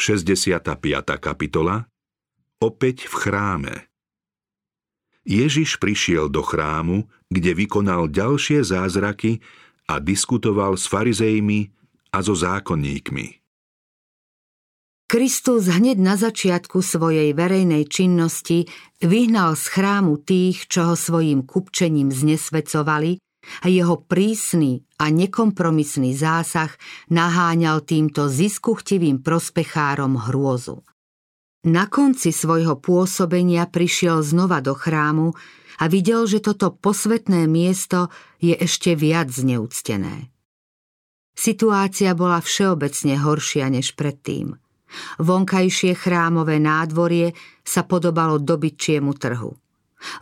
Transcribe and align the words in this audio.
65. 0.00 0.80
kapitola 1.20 1.84
Opäť 2.56 3.04
v 3.12 3.14
chráme 3.20 3.74
Ježiš 5.28 5.76
prišiel 5.76 6.32
do 6.32 6.40
chrámu, 6.40 7.04
kde 7.28 7.52
vykonal 7.52 8.08
ďalšie 8.08 8.64
zázraky 8.64 9.44
a 9.84 10.00
diskutoval 10.00 10.80
s 10.80 10.88
farizejmi 10.88 11.68
a 12.16 12.18
so 12.24 12.32
zákonníkmi. 12.32 13.44
Kristus 15.10 15.66
hneď 15.66 15.98
na 15.98 16.14
začiatku 16.14 16.80
svojej 16.80 17.34
verejnej 17.34 17.84
činnosti 17.90 18.70
vyhnal 19.02 19.58
z 19.58 19.64
chrámu 19.68 20.22
tých, 20.22 20.70
čo 20.70 20.88
ho 20.88 20.96
svojim 20.96 21.44
kupčením 21.44 22.14
znesvecovali 22.14 23.18
a 23.64 23.66
jeho 23.68 24.00
prísny 24.00 24.84
a 25.00 25.08
nekompromisný 25.08 26.12
zásah 26.16 26.70
naháňal 27.08 27.80
týmto 27.84 28.28
ziskuchtivým 28.28 29.24
prospechárom 29.24 30.16
hrôzu. 30.28 30.84
Na 31.68 31.88
konci 31.88 32.32
svojho 32.32 32.80
pôsobenia 32.80 33.68
prišiel 33.68 34.24
znova 34.24 34.64
do 34.64 34.72
chrámu 34.72 35.36
a 35.80 35.84
videl, 35.88 36.24
že 36.24 36.40
toto 36.40 36.72
posvetné 36.72 37.44
miesto 37.44 38.08
je 38.40 38.56
ešte 38.56 38.96
viac 38.96 39.28
zneúctené. 39.28 40.32
Situácia 41.36 42.12
bola 42.16 42.40
všeobecne 42.40 43.20
horšia 43.20 43.68
než 43.68 43.96
predtým– 43.96 44.56
Vonkajšie 45.18 45.94
chrámové 45.94 46.58
nádvorie 46.58 47.32
sa 47.62 47.86
podobalo 47.86 48.42
dobyčiemu 48.42 49.12
trhu. 49.14 49.54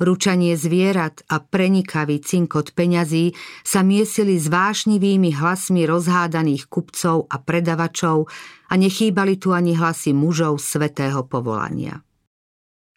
Ručanie 0.03 0.59
zvierat 0.59 1.23
a 1.31 1.39
prenikavý 1.39 2.19
cinkot 2.19 2.75
peňazí 2.75 3.35
sa 3.63 3.87
miesili 3.87 4.39
s 4.39 4.51
vášnivými 4.51 5.39
hlasmi 5.39 5.87
rozhádaných 5.87 6.67
kupcov 6.67 7.31
a 7.31 7.37
predavačov 7.39 8.27
a 8.69 8.73
nechýbali 8.75 9.39
tu 9.39 9.55
ani 9.55 9.79
hlasy 9.79 10.11
mužov 10.15 10.59
svetého 10.59 11.25
povolania. 11.27 12.03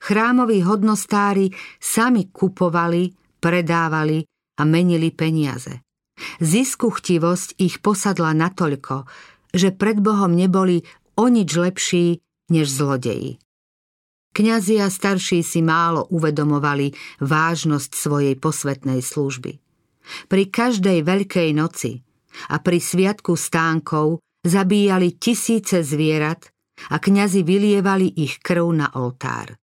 Chrámoví 0.01 0.65
hodnostári 0.65 1.53
sami 1.77 2.33
kupovali, 2.33 3.13
predávali 3.37 4.25
a 4.57 4.65
menili 4.65 5.13
peniaze. 5.13 5.85
Ziskuchtivosť 6.41 7.61
ich 7.61 7.81
posadla 7.81 8.33
natoľko, 8.33 9.05
že 9.53 9.73
pred 9.73 10.01
Bohom 10.01 10.33
neboli 10.33 10.81
o 11.17 11.29
nič 11.29 11.49
lepší 11.53 12.21
než 12.49 12.69
zlodeji. 12.69 13.37
Kňazi 14.31 14.79
a 14.79 14.87
starší 14.87 15.43
si 15.43 15.59
málo 15.59 16.07
uvedomovali 16.07 16.95
vážnosť 17.19 17.91
svojej 17.91 18.35
posvetnej 18.39 19.03
služby. 19.03 19.59
Pri 20.31 20.43
každej 20.47 21.03
veľkej 21.03 21.51
noci 21.51 21.99
a 22.47 22.63
pri 22.63 22.79
sviatku 22.79 23.35
stánkov 23.35 24.23
zabíjali 24.47 25.19
tisíce 25.19 25.83
zvierat 25.83 26.47
a 26.89 26.97
kňazi 26.97 27.43
vylievali 27.43 28.07
ich 28.23 28.39
krv 28.39 28.65
na 28.71 28.87
oltár. 28.95 29.59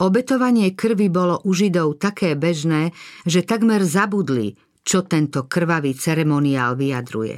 Obetovanie 0.00 0.72
krvi 0.72 1.12
bolo 1.12 1.44
u 1.44 1.52
Židov 1.52 2.00
také 2.00 2.36
bežné, 2.36 2.92
že 3.28 3.44
takmer 3.44 3.84
zabudli, 3.84 4.56
čo 4.80 5.04
tento 5.04 5.44
krvavý 5.44 5.92
ceremoniál 5.92 6.72
vyjadruje. 6.76 7.36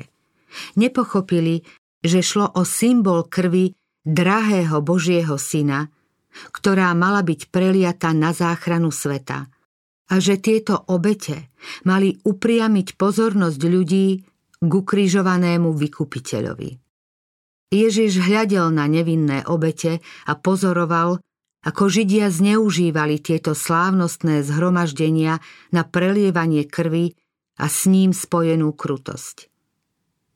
Nepochopili, 0.78 1.62
že 2.02 2.22
šlo 2.22 2.50
o 2.54 2.62
symbol 2.62 3.26
krvi 3.26 3.74
drahého 4.02 4.78
Božieho 4.82 5.38
syna, 5.38 5.90
ktorá 6.52 6.92
mala 6.96 7.20
byť 7.20 7.52
preliata 7.52 8.10
na 8.16 8.32
záchranu 8.32 8.90
sveta 8.90 9.48
a 10.12 10.14
že 10.20 10.36
tieto 10.36 10.76
obete 10.92 11.52
mali 11.88 12.20
upriamiť 12.20 13.00
pozornosť 13.00 13.60
ľudí 13.64 14.06
k 14.62 14.70
ukrižovanému 14.70 15.72
vykupiteľovi. 15.72 16.70
Ježiš 17.72 18.20
hľadel 18.20 18.68
na 18.68 18.84
nevinné 18.84 19.48
obete 19.48 20.04
a 20.28 20.32
pozoroval, 20.36 21.24
ako 21.64 21.82
Židia 21.88 22.28
zneužívali 22.28 23.22
tieto 23.24 23.56
slávnostné 23.56 24.44
zhromaždenia 24.44 25.40
na 25.72 25.82
prelievanie 25.88 26.68
krvi 26.68 27.16
a 27.56 27.72
s 27.72 27.88
ním 27.88 28.12
spojenú 28.12 28.76
krutosť. 28.76 29.48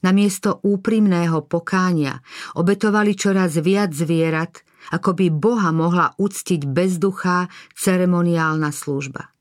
Namiesto 0.00 0.62
úprimného 0.64 1.44
pokánia 1.44 2.22
obetovali 2.56 3.12
čoraz 3.18 3.58
viac 3.58 3.90
zvierat, 3.92 4.62
ako 4.92 5.16
by 5.16 5.26
Boha 5.32 5.70
mohla 5.74 6.14
uctiť 6.18 6.66
bezduchá 6.68 7.50
ceremoniálna 7.74 8.70
služba. 8.70 9.32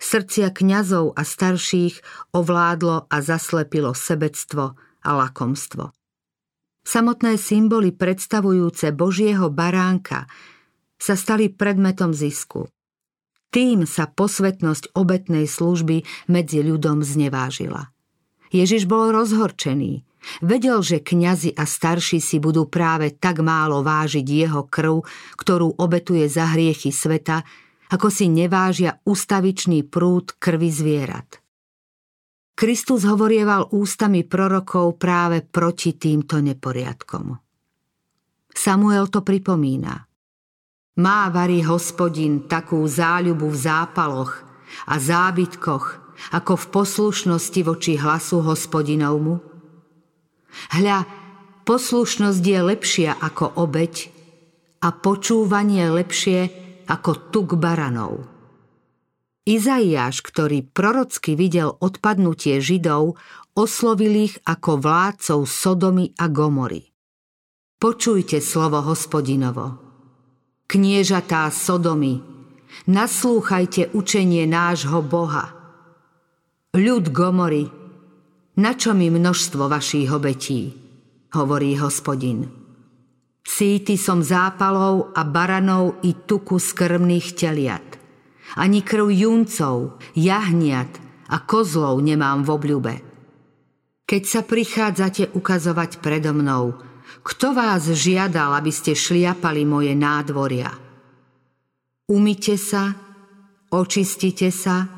Srdcia 0.00 0.54
kňazov 0.54 1.12
a 1.18 1.22
starších 1.26 2.00
ovládlo 2.32 3.10
a 3.10 3.16
zaslepilo 3.20 3.92
sebectvo 3.92 4.78
a 5.04 5.10
lakomstvo. 5.12 5.92
Samotné 6.84 7.40
symboly 7.40 7.96
predstavujúce 7.96 8.92
Božieho 8.92 9.48
baránka 9.48 10.28
sa 11.00 11.16
stali 11.16 11.48
predmetom 11.48 12.12
zisku. 12.12 12.68
Tým 13.48 13.88
sa 13.88 14.10
posvetnosť 14.10 14.92
obetnej 14.92 15.46
služby 15.48 16.28
medzi 16.28 16.60
ľudom 16.60 17.00
znevážila. 17.00 17.94
Ježiš 18.52 18.84
bol 18.84 19.10
rozhorčený. 19.10 20.04
Vedel, 20.40 20.80
že 20.80 21.04
kňazi 21.04 21.54
a 21.54 21.64
starší 21.68 22.18
si 22.18 22.40
budú 22.40 22.66
práve 22.68 23.14
tak 23.14 23.44
málo 23.44 23.84
vážiť 23.84 24.26
jeho 24.26 24.66
krv, 24.66 25.04
ktorú 25.36 25.78
obetuje 25.78 26.26
za 26.26 26.50
hriechy 26.52 26.90
sveta, 26.90 27.44
ako 27.92 28.08
si 28.08 28.26
nevážia 28.26 28.98
ustavičný 29.04 29.86
prúd 29.86 30.34
krvi 30.40 30.70
zvierat. 30.72 31.44
Kristus 32.54 33.02
hovorieval 33.02 33.74
ústami 33.74 34.22
prorokov 34.22 34.94
práve 34.94 35.42
proti 35.42 35.98
týmto 35.98 36.38
neporiadkom. 36.38 37.34
Samuel 38.54 39.10
to 39.10 39.26
pripomína. 39.26 40.06
Má 40.94 41.26
varí 41.34 41.66
hospodin 41.66 42.46
takú 42.46 42.86
záľubu 42.86 43.50
v 43.50 43.58
zápaloch 43.58 44.46
a 44.86 44.94
zábytkoch, 45.02 45.84
ako 46.30 46.52
v 46.54 46.66
poslušnosti 46.70 47.60
voči 47.66 47.98
hlasu 47.98 48.38
hospodinovmu? 48.46 49.53
Hľa, 50.74 51.04
poslušnosť 51.68 52.42
je 52.42 52.60
lepšia 52.60 53.10
ako 53.18 53.58
obeď 53.60 54.10
a 54.84 54.92
počúvanie 54.92 55.88
lepšie 55.90 56.50
ako 56.86 57.32
tuk 57.32 57.56
baranov. 57.56 58.28
Izaiáš, 59.44 60.24
ktorý 60.24 60.64
prorocky 60.64 61.36
videl 61.36 61.76
odpadnutie 61.76 62.64
Židov, 62.64 63.20
oslovil 63.52 64.32
ich 64.32 64.34
ako 64.48 64.80
vládcov 64.80 65.40
Sodomy 65.44 66.16
a 66.16 66.32
Gomory. 66.32 66.88
Počujte 67.76 68.40
slovo 68.40 68.80
hospodinovo. 68.80 69.76
Kniežatá 70.64 71.52
Sodomy, 71.52 72.24
naslúchajte 72.88 73.92
učenie 73.92 74.48
nášho 74.48 75.04
Boha– 75.04 75.52
Ľud 76.74 77.14
Gomory, 77.14 77.70
na 78.54 78.72
čo 78.78 78.94
mi 78.94 79.10
množstvo 79.10 79.66
vašich 79.66 80.10
obetí, 80.14 80.70
hovorí 81.34 81.74
hospodin. 81.78 82.46
Síty 83.44 84.00
som 84.00 84.24
zápalov 84.24 85.12
a 85.12 85.26
baranov 85.26 86.00
i 86.06 86.16
tuku 86.16 86.56
skrmných 86.56 87.36
teliat. 87.36 87.86
Ani 88.56 88.80
krv 88.80 89.10
juncov, 89.10 89.98
jahniat 90.14 90.90
a 91.28 91.36
kozlov 91.42 91.98
nemám 92.00 92.46
v 92.46 92.48
obľube. 92.54 92.94
Keď 94.04 94.22
sa 94.22 94.40
prichádzate 94.46 95.34
ukazovať 95.34 95.98
predo 95.98 96.30
mnou, 96.30 96.78
kto 97.24 97.56
vás 97.56 97.88
žiadal, 97.88 98.54
aby 98.54 98.68
ste 98.68 98.92
šliapali 98.92 99.64
moje 99.64 99.96
nádvoria? 99.96 100.70
Umite 102.12 102.60
sa, 102.60 102.92
očistite 103.72 104.52
sa, 104.52 104.93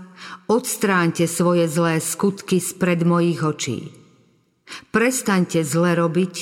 Odstráňte 0.47 1.27
svoje 1.27 1.67
zlé 1.67 1.99
skutky 1.99 2.63
spred 2.63 3.03
mojich 3.03 3.43
očí. 3.43 3.79
Prestaňte 4.91 5.63
zle 5.63 5.95
robiť, 5.95 6.35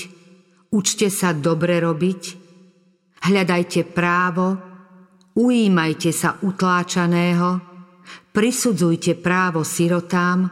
učte 0.73 1.09
sa 1.13 1.37
dobre 1.37 1.81
robiť, 1.81 2.23
hľadajte 3.25 3.81
právo, 3.93 4.57
ujímajte 5.37 6.11
sa 6.13 6.41
utláčaného, 6.41 7.61
prisudzujte 8.33 9.21
právo 9.21 9.61
sirotám, 9.65 10.49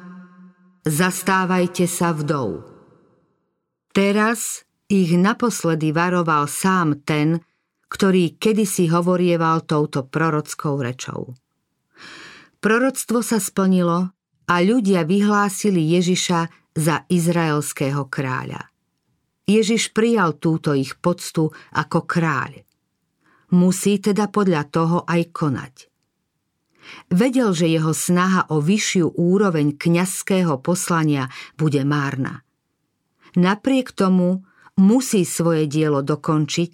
zastávajte 0.84 1.88
sa 1.88 2.12
vdov. 2.12 2.68
Teraz 3.92 4.64
ich 4.88 5.16
naposledy 5.16 5.92
varoval 5.92 6.48
sám 6.48 7.04
ten, 7.04 7.40
ktorý 7.92 8.40
kedysi 8.40 8.88
hovorieval 8.88 9.68
touto 9.68 10.08
prorockou 10.08 10.80
rečou. 10.80 11.36
Proroctvo 12.62 13.26
sa 13.26 13.42
splnilo 13.42 14.14
a 14.46 14.54
ľudia 14.62 15.02
vyhlásili 15.02 15.82
Ježiša 15.98 16.40
za 16.78 17.02
izraelského 17.10 18.06
kráľa. 18.06 18.70
Ježiš 19.50 19.90
prijal 19.90 20.38
túto 20.38 20.70
ich 20.70 20.94
poctu 21.02 21.50
ako 21.74 21.98
kráľ. 22.06 22.62
Musí 23.50 23.98
teda 23.98 24.30
podľa 24.30 24.62
toho 24.70 25.02
aj 25.10 25.22
konať. 25.34 25.74
Vedel, 27.10 27.50
že 27.50 27.66
jeho 27.66 27.90
snaha 27.90 28.46
o 28.54 28.62
vyššiu 28.62 29.10
úroveň 29.10 29.74
kňazského 29.74 30.62
poslania 30.62 31.26
bude 31.58 31.82
márna. 31.82 32.46
Napriek 33.34 33.90
tomu 33.90 34.46
musí 34.78 35.26
svoje 35.26 35.66
dielo 35.66 35.98
dokončiť 35.98 36.72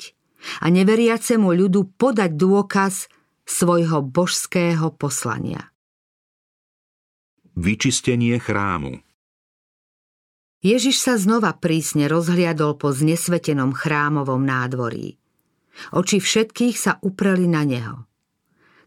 a 0.60 0.68
neveriacemu 0.68 1.48
ľudu 1.48 1.96
podať 1.96 2.36
dôkaz 2.36 3.08
svojho 3.48 4.04
božského 4.04 4.92
poslania. 4.92 5.72
Vyčistenie 7.58 8.38
chrámu 8.38 9.02
Ježiš 10.62 11.02
sa 11.02 11.18
znova 11.18 11.58
prísne 11.58 12.06
rozhliadol 12.06 12.78
po 12.78 12.94
znesvetenom 12.94 13.74
chrámovom 13.74 14.46
nádvorí. 14.46 15.18
Oči 15.90 16.22
všetkých 16.22 16.78
sa 16.78 17.02
upreli 17.02 17.50
na 17.50 17.66
neho. 17.66 18.06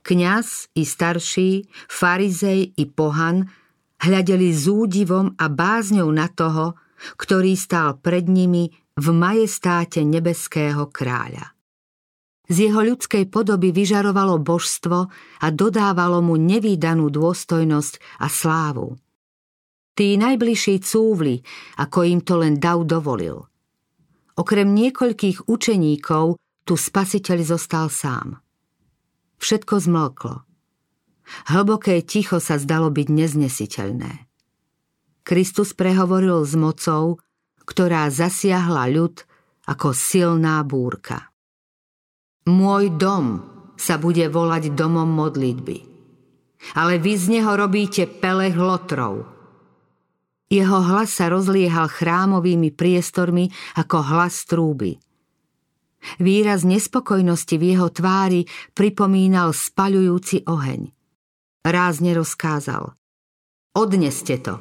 Kňaz 0.07 0.71
i 0.71 0.87
starší, 0.87 1.67
farizej 1.91 2.71
i 2.71 2.85
pohan 2.87 3.51
hľadeli 3.99 4.55
s 4.55 4.71
údivom 4.71 5.35
a 5.35 5.51
bázňou 5.51 6.07
na 6.07 6.31
toho, 6.31 6.79
ktorý 7.19 7.59
stál 7.59 7.99
pred 7.99 8.23
nimi 8.31 8.71
v 8.95 9.07
majestáte 9.11 9.99
nebeského 9.99 10.87
kráľa. 10.87 11.59
Z 12.51 12.67
jeho 12.67 12.83
ľudskej 12.83 13.31
podoby 13.31 13.71
vyžarovalo 13.71 14.35
božstvo 14.43 15.07
a 15.39 15.47
dodávalo 15.55 16.19
mu 16.19 16.35
nevýdanú 16.35 17.07
dôstojnosť 17.07 18.19
a 18.19 18.27
slávu. 18.27 18.99
Tí 19.95 20.19
najbližší 20.19 20.83
cúvli, 20.83 21.39
ako 21.79 22.03
im 22.03 22.19
to 22.19 22.43
len 22.43 22.59
dav 22.59 22.83
dovolil. 22.83 23.47
Okrem 24.35 24.75
niekoľkých 24.75 25.47
učeníkov 25.47 26.35
tu 26.67 26.73
spasiteľ 26.75 27.39
zostal 27.47 27.87
sám. 27.87 28.43
Všetko 29.39 29.73
zmlklo. 29.87 30.43
Hlboké 31.47 32.03
ticho 32.03 32.43
sa 32.43 32.59
zdalo 32.59 32.91
byť 32.91 33.07
neznesiteľné. 33.07 34.27
Kristus 35.23 35.71
prehovoril 35.71 36.43
s 36.43 36.51
mocou, 36.59 37.15
ktorá 37.63 38.11
zasiahla 38.11 38.91
ľud 38.91 39.23
ako 39.71 39.95
silná 39.95 40.59
búrka. 40.67 41.30
Môj 42.49 42.93
dom 42.97 43.45
sa 43.77 44.01
bude 44.01 44.25
volať 44.29 44.73
domom 44.73 45.09
modlitby, 45.09 45.77
ale 46.77 46.97
vy 46.97 47.13
z 47.17 47.25
neho 47.37 47.53
robíte 47.53 48.05
pelech 48.07 48.57
lotrov– 48.57 49.25
jeho 50.51 50.83
hlas 50.83 51.15
sa 51.15 51.31
rozliehal 51.31 51.87
chrámovými 51.87 52.75
priestormi 52.75 53.47
ako 53.79 53.97
hlas 54.03 54.43
trúby. 54.43 54.99
Výraz 56.19 56.67
nespokojnosti 56.67 57.55
v 57.55 57.63
jeho 57.71 57.87
tvári 57.87 58.43
pripomínal 58.75 59.55
spaľujúci 59.55 60.43
oheň. 60.43 60.91
Rázne 61.63 62.11
rozkázal. 62.19 62.91
Odneste 63.79 64.35
to. 64.43 64.59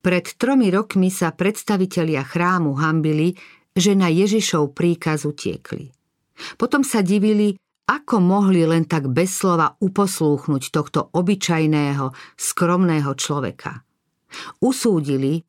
Pred 0.00 0.26
tromi 0.40 0.72
rokmi 0.72 1.12
sa 1.12 1.36
predstavitelia 1.36 2.24
chrámu 2.24 2.80
hambili, 2.80 3.36
že 3.76 3.92
na 3.92 4.08
Ježišov 4.08 4.72
príkaz 4.72 5.28
utiekli. 5.28 5.92
Potom 6.56 6.84
sa 6.84 7.00
divili, 7.00 7.56
ako 7.86 8.18
mohli 8.18 8.66
len 8.66 8.84
tak 8.84 9.06
bez 9.10 9.30
slova 9.30 9.78
uposlúchnuť 9.78 10.62
tohto 10.74 11.00
obyčajného, 11.14 12.10
skromného 12.34 13.12
človeka. 13.14 13.86
Usúdili, 14.58 15.46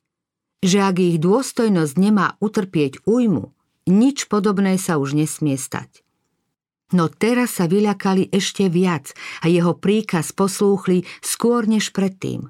že 0.62 0.82
ak 0.82 1.02
ich 1.02 1.18
dôstojnosť 1.18 1.94
nemá 1.98 2.38
utrpieť 2.38 3.06
újmu, 3.10 3.54
nič 3.90 4.30
podobné 4.30 4.78
sa 4.78 5.02
už 5.02 5.18
nesmie 5.18 5.58
stať. 5.58 6.06
No 6.96 7.12
teraz 7.12 7.60
sa 7.60 7.68
vyľakali 7.68 8.32
ešte 8.32 8.72
viac 8.72 9.12
a 9.44 9.52
jeho 9.52 9.76
príkaz 9.76 10.32
poslúchli 10.32 11.04
skôr 11.20 11.68
než 11.68 11.92
predtým. 11.92 12.48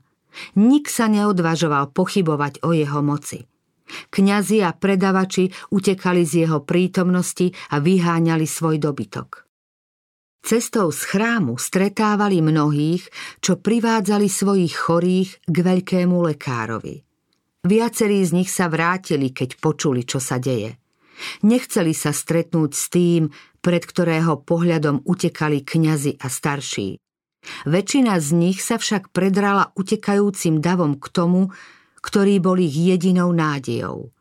Nik 0.53 0.85
sa 0.93 1.09
neodvažoval 1.09 1.89
pochybovať 1.97 2.61
o 2.61 2.69
jeho 2.69 3.01
moci. 3.01 3.49
Kňazi 4.11 4.63
a 4.63 4.75
predavači 4.75 5.47
utekali 5.71 6.23
z 6.27 6.47
jeho 6.47 6.63
prítomnosti 6.63 7.51
a 7.71 7.79
vyháňali 7.79 8.43
svoj 8.43 8.77
dobytok. 8.81 9.47
Cestou 10.47 10.95
z 10.95 11.01
chrámu 11.03 11.59
stretávali 11.59 12.39
mnohých, 12.39 13.03
čo 13.43 13.59
privádzali 13.59 14.31
svojich 14.31 14.75
chorých 14.79 15.29
k 15.43 15.55
veľkému 15.59 16.17
lekárovi. 16.23 17.03
Viacerí 17.67 18.23
z 18.23 18.31
nich 18.31 18.47
sa 18.47 18.71
vrátili, 18.71 19.35
keď 19.35 19.59
počuli, 19.59 20.07
čo 20.07 20.23
sa 20.23 20.39
deje. 20.39 20.79
Nechceli 21.43 21.91
sa 21.91 22.15
stretnúť 22.15 22.71
s 22.71 22.85
tým, 22.87 23.27
pred 23.59 23.83
ktorého 23.83 24.39
pohľadom 24.39 25.03
utekali 25.03 25.67
kňazi 25.67 26.15
a 26.23 26.31
starší. 26.31 26.95
Väčšina 27.67 28.15
z 28.23 28.29
nich 28.31 28.63
sa 28.63 28.79
však 28.79 29.11
predrala 29.11 29.75
utekajúcim 29.75 30.63
davom 30.63 30.95
k 30.95 31.05
tomu, 31.11 31.51
ktorý 32.01 32.41
bol 32.41 32.57
ich 32.61 32.73
jedinou 32.73 33.33
nádejou. 33.33 34.13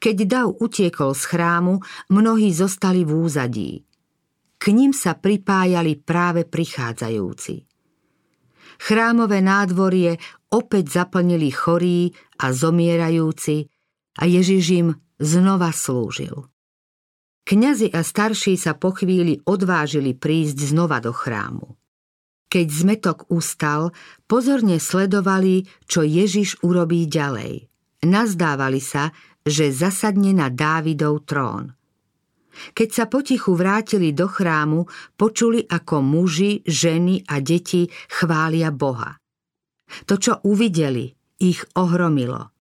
Keď 0.00 0.16
dav 0.24 0.48
utiekol 0.56 1.12
z 1.12 1.22
chrámu, 1.28 1.84
mnohí 2.08 2.52
zostali 2.56 3.04
v 3.04 3.12
úzadí– 3.20 3.72
k 4.60 4.76
ním 4.76 4.92
sa 4.92 5.16
pripájali 5.16 5.96
práve 5.96 6.44
prichádzajúci. 6.44 7.64
Chrámové 8.76 9.40
nádvorie 9.40 10.20
opäť 10.52 11.00
zaplnili 11.00 11.48
chorí 11.48 12.12
a 12.44 12.52
zomierajúci 12.52 13.72
a 14.20 14.28
Ježiš 14.28 14.64
im 14.76 14.88
znova 15.16 15.72
slúžil. 15.72 16.44
Kňazi 17.48 17.88
a 17.88 18.04
starší 18.04 18.60
sa 18.60 18.76
po 18.76 18.92
chvíli 18.92 19.40
odvážili 19.48 20.12
prísť 20.12 20.76
znova 20.76 21.00
do 21.00 21.10
chrámu. 21.10 21.79
Keď 22.50 22.66
zmetok 22.66 23.30
ustal, 23.30 23.94
pozorne 24.26 24.82
sledovali, 24.82 25.70
čo 25.86 26.02
Ježiš 26.02 26.58
urobí 26.66 27.06
ďalej. 27.06 27.70
Nazdávali 28.02 28.82
sa, 28.82 29.14
že 29.46 29.70
zasadne 29.70 30.34
na 30.34 30.50
Dávidov 30.50 31.24
trón– 31.24 31.70
keď 32.74 32.88
sa 32.92 33.04
potichu 33.06 33.56
vrátili 33.56 34.12
do 34.12 34.28
chrámu, 34.28 34.86
počuli, 35.16 35.64
ako 35.64 36.02
muži, 36.04 36.60
ženy 36.66 37.24
a 37.30 37.40
deti 37.40 37.88
chvália 38.10 38.74
Boha. 38.74 39.16
To, 40.06 40.14
čo 40.18 40.38
uvideli, 40.46 41.10
ich 41.40 41.64
ohromilo. 41.74 42.52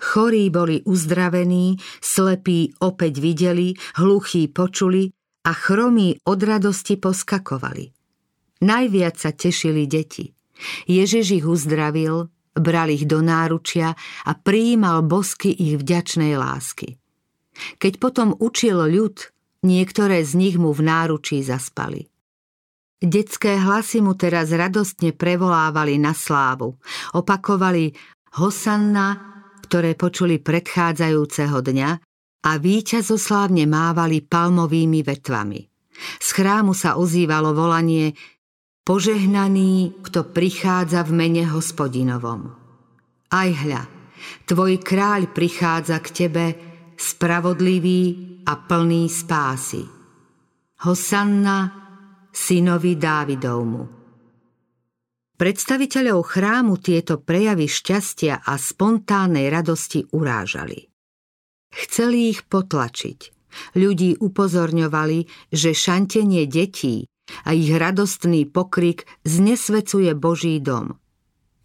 Chorí 0.00 0.48
boli 0.48 0.80
uzdravení, 0.88 1.76
slepí 2.00 2.72
opäť 2.80 3.20
videli, 3.20 3.76
hluchí 4.00 4.48
počuli 4.48 5.12
a 5.44 5.52
chromí 5.52 6.16
od 6.24 6.40
radosti 6.40 6.96
poskakovali. 6.96 7.99
Najviac 8.60 9.16
sa 9.16 9.32
tešili 9.32 9.88
deti. 9.88 10.36
Ježiš 10.84 11.40
ich 11.40 11.46
uzdravil, 11.48 12.28
bral 12.52 12.92
ich 12.92 13.08
do 13.08 13.24
náručia 13.24 13.96
a 14.28 14.32
prijímal 14.36 15.00
bosky 15.00 15.48
ich 15.48 15.80
vďačnej 15.80 16.36
lásky. 16.36 17.00
Keď 17.80 17.92
potom 17.96 18.36
učil 18.36 18.76
ľud, 18.88 19.16
niektoré 19.64 20.20
z 20.24 20.36
nich 20.36 20.56
mu 20.60 20.72
v 20.76 20.84
náručí 20.84 21.40
zaspali. 21.40 22.08
Detské 23.00 23.56
hlasy 23.56 24.04
mu 24.04 24.12
teraz 24.12 24.52
radostne 24.52 25.16
prevolávali 25.16 25.96
na 25.96 26.12
slávu. 26.12 26.76
Opakovali 27.16 27.96
Hosanna, 28.36 29.16
ktoré 29.64 29.96
počuli 29.96 30.36
predchádzajúceho 30.36 31.64
dňa 31.64 31.90
a 32.44 32.50
víťazoslávne 32.60 33.64
mávali 33.64 34.20
palmovými 34.20 35.00
vetvami. 35.00 35.60
Z 36.20 36.28
chrámu 36.36 36.76
sa 36.76 37.00
ozývalo 37.00 37.56
volanie 37.56 38.12
Požehnaný, 38.80 40.00
kto 40.00 40.32
prichádza 40.32 41.04
v 41.04 41.12
mene 41.12 41.44
hospodinovom. 41.44 42.56
Aj 43.30 43.50
hľa, 43.52 43.84
tvoj 44.48 44.80
kráľ 44.80 45.30
prichádza 45.36 46.00
k 46.00 46.08
tebe, 46.10 46.46
spravodlivý 46.96 48.02
a 48.48 48.56
plný 48.56 49.06
spásy. 49.06 49.84
Hosanna, 50.80 51.58
synovi 52.32 52.96
Dávidovmu. 52.96 54.00
Predstaviteľov 55.36 56.20
chrámu 56.24 56.76
tieto 56.80 57.20
prejavy 57.20 57.68
šťastia 57.68 58.44
a 58.44 58.56
spontánnej 58.60 59.48
radosti 59.48 60.04
urážali. 60.12 60.88
Chceli 61.72 62.32
ich 62.32 62.44
potlačiť. 62.44 63.20
Ľudí 63.76 64.20
upozorňovali, 64.20 65.52
že 65.52 65.70
šantenie 65.72 66.44
detí 66.44 67.08
a 67.46 67.56
ich 67.56 67.70
radostný 67.70 68.48
pokrik 68.48 69.08
znesvecuje 69.26 70.12
Boží 70.18 70.58
dom. 70.60 70.98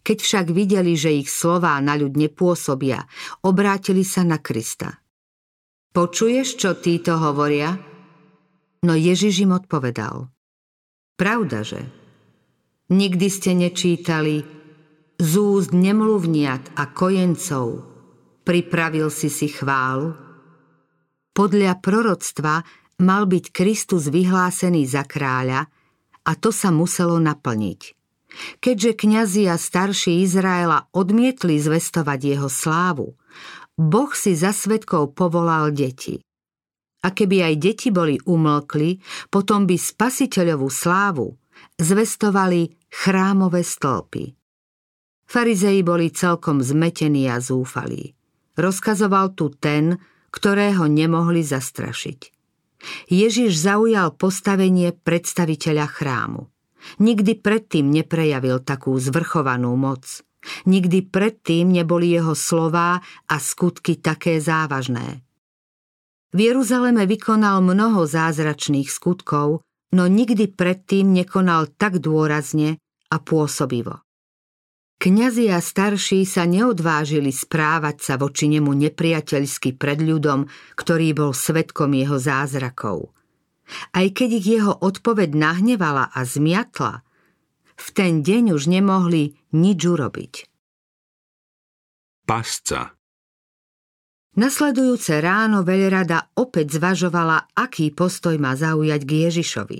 Keď 0.06 0.18
však 0.22 0.46
videli, 0.54 0.94
že 0.94 1.10
ich 1.10 1.26
slová 1.26 1.78
na 1.82 1.98
ľud 1.98 2.14
nepôsobia, 2.14 3.02
obrátili 3.42 4.06
sa 4.06 4.22
na 4.22 4.38
Krista. 4.38 5.02
Počuješ, 5.90 6.48
čo 6.60 6.70
títo 6.78 7.18
hovoria? 7.18 7.74
No 8.86 8.94
Ježiš 8.94 9.42
im 9.42 9.56
odpovedal. 9.56 10.30
Pravda, 11.16 11.66
že? 11.66 11.82
Nikdy 12.92 13.26
ste 13.32 13.50
nečítali 13.56 14.46
z 15.18 15.32
úst 15.40 15.74
nemluvniat 15.74 16.76
a 16.78 16.92
kojencov 16.92 17.96
pripravil 18.46 19.10
si 19.10 19.26
si 19.26 19.50
chválu? 19.50 20.14
Podľa 21.34 21.82
proroctva 21.82 22.62
mal 23.00 23.28
byť 23.28 23.52
Kristus 23.52 24.08
vyhlásený 24.08 24.88
za 24.88 25.04
kráľa 25.04 25.68
a 26.26 26.32
to 26.34 26.50
sa 26.50 26.72
muselo 26.72 27.20
naplniť. 27.20 27.96
Keďže 28.60 28.92
kňazi 29.00 29.42
a 29.48 29.56
starší 29.56 30.20
Izraela 30.20 30.88
odmietli 30.92 31.56
zvestovať 31.56 32.20
jeho 32.36 32.48
slávu, 32.52 33.16
Boh 33.76 34.12
si 34.16 34.32
za 34.36 34.52
svetkov 34.52 35.16
povolal 35.16 35.72
deti. 35.72 36.20
A 37.04 37.12
keby 37.12 37.52
aj 37.52 37.54
deti 37.60 37.88
boli 37.92 38.16
umlkli, 38.24 38.98
potom 39.30 39.68
by 39.68 39.76
spasiteľovú 39.76 40.68
slávu 40.68 41.36
zvestovali 41.78 42.72
chrámové 42.88 43.62
stĺpy. 43.62 44.32
Farizei 45.26 45.82
boli 45.82 46.10
celkom 46.10 46.62
zmetení 46.64 47.28
a 47.28 47.38
zúfalí. 47.42 48.14
Rozkazoval 48.56 49.36
tu 49.36 49.52
ten, 49.52 50.00
ktorého 50.32 50.88
nemohli 50.88 51.44
zastrašiť. 51.44 52.35
Ježiš 53.10 53.58
zaujal 53.58 54.14
postavenie 54.14 54.94
predstaviteľa 54.94 55.86
chrámu. 55.90 56.46
Nikdy 57.02 57.42
predtým 57.42 57.90
neprejavil 57.90 58.62
takú 58.62 58.94
zvrchovanú 58.96 59.74
moc. 59.74 60.22
Nikdy 60.70 61.10
predtým 61.10 61.74
neboli 61.74 62.14
jeho 62.14 62.38
slová 62.38 63.02
a 63.26 63.36
skutky 63.42 63.98
také 63.98 64.38
závažné. 64.38 65.26
V 66.30 66.38
Jeruzaleme 66.52 67.02
vykonal 67.10 67.58
mnoho 67.64 68.06
zázračných 68.06 68.86
skutkov, 68.86 69.66
no 69.90 70.04
nikdy 70.06 70.46
predtým 70.46 71.10
nekonal 71.10 71.74
tak 71.74 71.98
dôrazne 71.98 72.78
a 73.10 73.16
pôsobivo. 73.18 74.05
Kňazi 74.96 75.52
a 75.52 75.60
starší 75.60 76.24
sa 76.24 76.48
neodvážili 76.48 77.28
správať 77.28 77.96
sa 78.00 78.14
voči 78.16 78.48
nemu 78.48 78.72
nepriateľsky 78.72 79.76
pred 79.76 80.00
ľudom, 80.00 80.48
ktorý 80.72 81.12
bol 81.12 81.36
svetkom 81.36 81.92
jeho 81.92 82.16
zázrakov. 82.16 83.12
Aj 83.92 84.06
keď 84.08 84.28
ich 84.40 84.46
jeho 84.56 84.72
odpoveď 84.72 85.36
nahnevala 85.36 86.08
a 86.08 86.24
zmiatla, 86.24 87.04
v 87.76 87.86
ten 87.92 88.24
deň 88.24 88.56
už 88.56 88.72
nemohli 88.72 89.36
nič 89.52 89.80
urobiť. 89.84 90.34
Pasca 92.24 92.96
Nasledujúce 94.36 95.16
ráno 95.24 95.64
veľrada 95.64 96.36
opäť 96.36 96.76
zvažovala, 96.76 97.56
aký 97.56 97.88
postoj 97.92 98.36
má 98.36 98.52
zaujať 98.52 99.00
k 99.04 99.12
Ježišovi. 99.28 99.78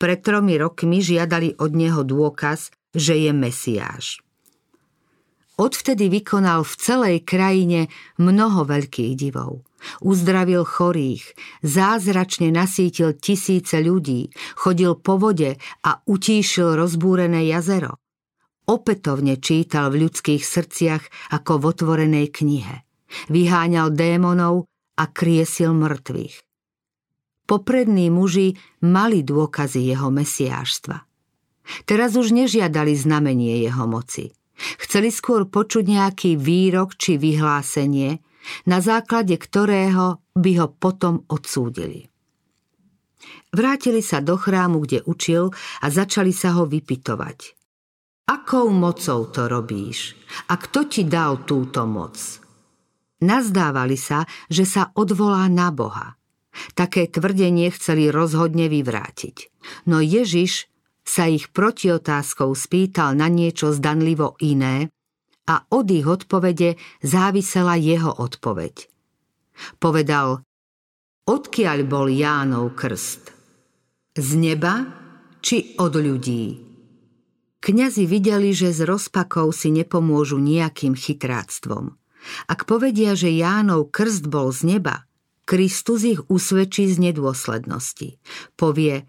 Pred 0.00 0.18
tromi 0.24 0.56
rokmi 0.56 1.04
žiadali 1.04 1.60
od 1.60 1.72
neho 1.76 2.00
dôkaz, 2.00 2.72
že 2.96 3.20
je 3.20 3.32
Mesiáš. 3.36 4.23
Odvtedy 5.54 6.10
vykonal 6.10 6.66
v 6.66 6.74
celej 6.74 7.16
krajine 7.22 7.86
mnoho 8.18 8.66
veľkých 8.66 9.14
divov. 9.14 9.62
Uzdravil 10.02 10.66
chorých, 10.66 11.22
zázračne 11.62 12.50
nasítil 12.50 13.14
tisíce 13.14 13.78
ľudí, 13.78 14.34
chodil 14.58 14.98
po 14.98 15.14
vode 15.14 15.54
a 15.86 16.02
utíšil 16.10 16.74
rozbúrené 16.74 17.46
jazero. 17.46 18.02
Opätovne 18.66 19.38
čítal 19.38 19.94
v 19.94 20.08
ľudských 20.08 20.42
srdciach 20.42 21.04
ako 21.30 21.52
v 21.60 21.64
otvorenej 21.70 22.26
knihe. 22.34 22.82
Vyháňal 23.30 23.94
démonov 23.94 24.66
a 24.98 25.06
kriesil 25.06 25.70
mŕtvych. 25.70 26.34
Poprední 27.46 28.10
muži 28.10 28.58
mali 28.82 29.22
dôkazy 29.22 29.86
jeho 29.86 30.08
mesiáštva. 30.10 31.04
Teraz 31.86 32.18
už 32.18 32.34
nežiadali 32.34 32.96
znamenie 32.98 33.62
jeho 33.62 33.86
moci– 33.86 34.32
Chceli 34.56 35.10
skôr 35.10 35.46
počuť 35.50 35.84
nejaký 35.86 36.30
výrok 36.38 36.94
či 36.94 37.18
vyhlásenie, 37.18 38.22
na 38.68 38.78
základe 38.78 39.34
ktorého 39.34 40.22
by 40.36 40.52
ho 40.60 40.68
potom 40.70 41.24
odsúdili. 41.26 42.06
Vrátili 43.54 44.02
sa 44.02 44.18
do 44.20 44.34
chrámu, 44.34 44.82
kde 44.84 45.06
učil 45.06 45.54
a 45.80 45.86
začali 45.88 46.34
sa 46.34 46.58
ho 46.58 46.66
vypitovať. 46.66 47.54
Akou 48.24 48.72
mocou 48.72 49.28
to 49.28 49.46
robíš? 49.46 50.16
A 50.48 50.56
kto 50.56 50.88
ti 50.88 51.04
dal 51.04 51.44
túto 51.44 51.84
moc? 51.84 52.16
Nazdávali 53.24 53.96
sa, 53.96 54.26
že 54.50 54.64
sa 54.66 54.90
odvolá 54.96 55.46
na 55.48 55.70
Boha. 55.70 56.16
Také 56.74 57.06
tvrdenie 57.10 57.70
chceli 57.74 58.10
rozhodne 58.10 58.70
vyvrátiť. 58.70 59.50
No 59.90 59.98
Ježiš 60.00 60.70
sa 61.04 61.28
ich 61.28 61.52
protiotázkou 61.52 62.56
spýtal 62.56 63.14
na 63.14 63.28
niečo 63.28 63.70
zdanlivo 63.70 64.40
iné 64.40 64.88
a 65.44 65.68
od 65.68 65.86
ich 65.92 66.08
odpovede 66.08 66.80
závisela 67.04 67.76
jeho 67.76 68.10
odpoveď. 68.10 68.88
Povedal, 69.78 70.42
odkiaľ 71.28 71.78
bol 71.84 72.08
Jánov 72.08 72.72
krst? 72.74 73.30
Z 74.16 74.28
neba 74.40 74.88
či 75.44 75.76
od 75.76 75.94
ľudí? 75.94 76.64
Kňazi 77.64 78.04
videli, 78.04 78.52
že 78.52 78.76
z 78.76 78.84
rozpakov 78.84 79.56
si 79.56 79.72
nepomôžu 79.72 80.36
nejakým 80.36 80.92
chytráctvom. 80.92 81.96
Ak 82.48 82.64
povedia, 82.68 83.16
že 83.16 83.32
Jánov 83.32 83.92
krst 83.92 84.28
bol 84.28 84.52
z 84.52 84.76
neba, 84.76 85.04
Kristus 85.44 86.04
ich 86.08 86.20
usvedčí 86.32 86.88
z 86.88 86.96
nedôslednosti. 87.00 88.16
Povie, 88.56 89.04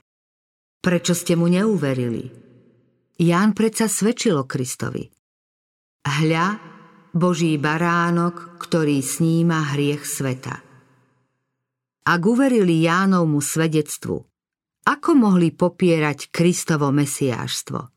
Prečo 0.85 1.17
ste 1.17 1.33
mu 1.33 1.49
neuverili? 1.49 2.29
Ján 3.17 3.57
predsa 3.57 3.89
svedčil 3.89 4.37
o 4.37 4.45
Kristovi. 4.45 5.01
Hľa, 6.05 6.61
Boží 7.09 7.57
baránok, 7.57 8.61
ktorý 8.61 9.01
sníma 9.01 9.73
hriech 9.73 10.05
sveta. 10.05 10.61
Ak 12.05 12.21
uverili 12.21 12.85
Jánovmu 12.85 13.41
svedectvu, 13.41 14.29
ako 14.85 15.09
mohli 15.17 15.49
popierať 15.49 16.29
Kristovo 16.29 16.93
mesiáštvo? 16.93 17.89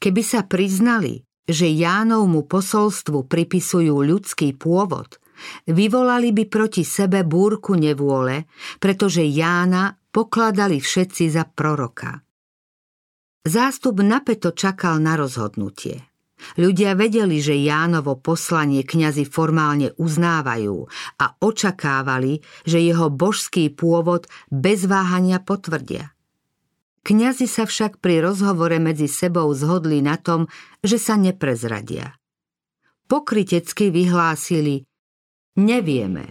Keby 0.00 0.22
sa 0.24 0.48
priznali, 0.48 1.20
že 1.44 1.68
Jánovmu 1.68 2.48
posolstvu 2.48 3.28
pripisujú 3.28 4.00
ľudský 4.00 4.56
pôvod, 4.56 5.20
vyvolali 5.68 6.32
by 6.32 6.48
proti 6.48 6.88
sebe 6.88 7.20
búrku 7.20 7.76
nevôle, 7.76 8.48
pretože 8.80 9.20
Jána 9.28 10.01
pokladali 10.12 10.78
všetci 10.78 11.32
za 11.32 11.48
proroka. 11.48 12.20
Zástup 13.42 13.98
napeto 14.04 14.54
čakal 14.54 15.02
na 15.02 15.18
rozhodnutie. 15.18 16.12
Ľudia 16.58 16.98
vedeli, 16.98 17.38
že 17.38 17.54
Jánovo 17.58 18.18
poslanie 18.18 18.82
kňazi 18.82 19.26
formálne 19.26 19.94
uznávajú 19.98 20.76
a 21.18 21.26
očakávali, 21.38 22.42
že 22.66 22.82
jeho 22.82 23.10
božský 23.10 23.70
pôvod 23.70 24.26
bez 24.50 24.86
váhania 24.86 25.38
potvrdia. 25.38 26.14
Kňazi 27.02 27.50
sa 27.50 27.66
však 27.66 27.98
pri 27.98 28.22
rozhovore 28.22 28.78
medzi 28.78 29.10
sebou 29.10 29.50
zhodli 29.54 30.02
na 30.02 30.18
tom, 30.18 30.46
že 30.86 31.02
sa 31.02 31.18
neprezradia. 31.18 32.14
Pokrytecky 33.10 33.90
vyhlásili 33.90 34.86
Nevieme. 35.58 36.26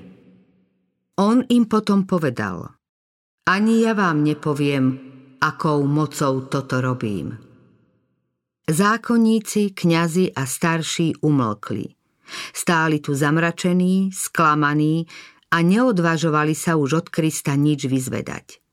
On 1.20 1.44
im 1.44 1.68
potom 1.68 2.08
povedal 2.08 2.81
ani 3.46 3.82
ja 3.82 3.98
vám 3.98 4.22
nepoviem, 4.22 5.00
akou 5.42 5.86
mocou 5.90 6.46
toto 6.46 6.78
robím. 6.82 7.38
Zákonníci, 8.70 9.74
kňazi 9.74 10.32
a 10.38 10.46
starší 10.46 11.20
umlkli. 11.26 11.98
Stáli 12.54 13.04
tu 13.04 13.12
zamračení, 13.12 14.14
sklamaní 14.14 15.10
a 15.52 15.60
neodvažovali 15.60 16.56
sa 16.56 16.80
už 16.80 17.04
od 17.04 17.08
Krista 17.12 17.58
nič 17.58 17.90
vyzvedať. 17.90 18.64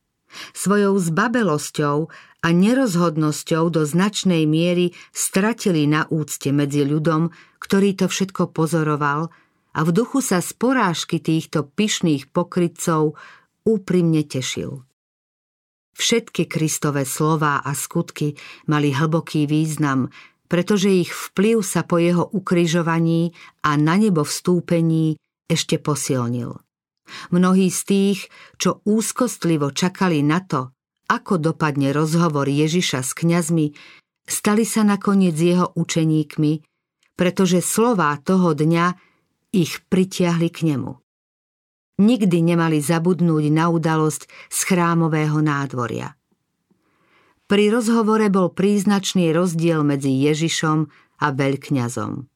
Svojou 0.53 1.01
zbabelosťou 1.01 1.97
a 2.45 2.49
nerozhodnosťou 2.53 3.65
do 3.73 3.83
značnej 3.83 4.45
miery 4.45 4.93
stratili 5.11 5.89
na 5.89 6.07
úcte 6.13 6.53
medzi 6.53 6.85
ľudom, 6.85 7.33
ktorý 7.59 7.97
to 7.97 8.07
všetko 8.07 8.53
pozoroval 8.53 9.33
a 9.75 9.81
v 9.83 9.91
duchu 9.91 10.21
sa 10.23 10.39
z 10.45 10.53
porážky 10.55 11.19
týchto 11.19 11.67
pyšných 11.67 12.31
pokrytcov 12.31 13.19
úprimne 13.69 14.25
tešil. 14.25 14.89
Všetky 15.93 16.49
Kristové 16.49 17.05
slová 17.05 17.61
a 17.61 17.77
skutky 17.77 18.39
mali 18.65 18.97
hlboký 18.97 19.45
význam, 19.45 20.09
pretože 20.49 20.89
ich 20.89 21.13
vplyv 21.13 21.61
sa 21.61 21.85
po 21.85 22.01
jeho 22.01 22.25
ukrižovaní 22.25 23.37
a 23.61 23.77
na 23.77 24.01
nebo 24.01 24.25
vstúpení 24.25 25.21
ešte 25.45 25.77
posilnil. 25.77 26.57
Mnohí 27.35 27.69
z 27.69 27.81
tých, 27.85 28.19
čo 28.57 28.81
úzkostlivo 28.89 29.75
čakali 29.75 30.25
na 30.25 30.41
to, 30.41 30.73
ako 31.11 31.41
dopadne 31.41 31.93
rozhovor 31.93 32.49
Ježiša 32.49 33.01
s 33.05 33.13
kňazmi, 33.17 33.67
stali 34.29 34.65
sa 34.65 34.85
nakoniec 34.85 35.37
jeho 35.37 35.73
učeníkmi, 35.73 36.53
pretože 37.17 37.65
slová 37.65 38.15
toho 38.23 38.55
dňa 38.55 38.87
ich 39.51 39.83
pritiahli 39.89 40.49
k 40.53 40.59
nemu 40.73 41.08
nikdy 41.99 42.55
nemali 42.55 42.79
zabudnúť 42.79 43.45
na 43.51 43.69
udalosť 43.69 44.31
z 44.49 44.59
chrámového 44.65 45.43
nádvoria. 45.43 46.15
Pri 47.49 47.73
rozhovore 47.73 48.29
bol 48.29 48.53
príznačný 48.53 49.33
rozdiel 49.33 49.81
medzi 49.83 50.13
Ježišom 50.29 50.79
a 51.19 51.27
veľkňazom. 51.33 52.29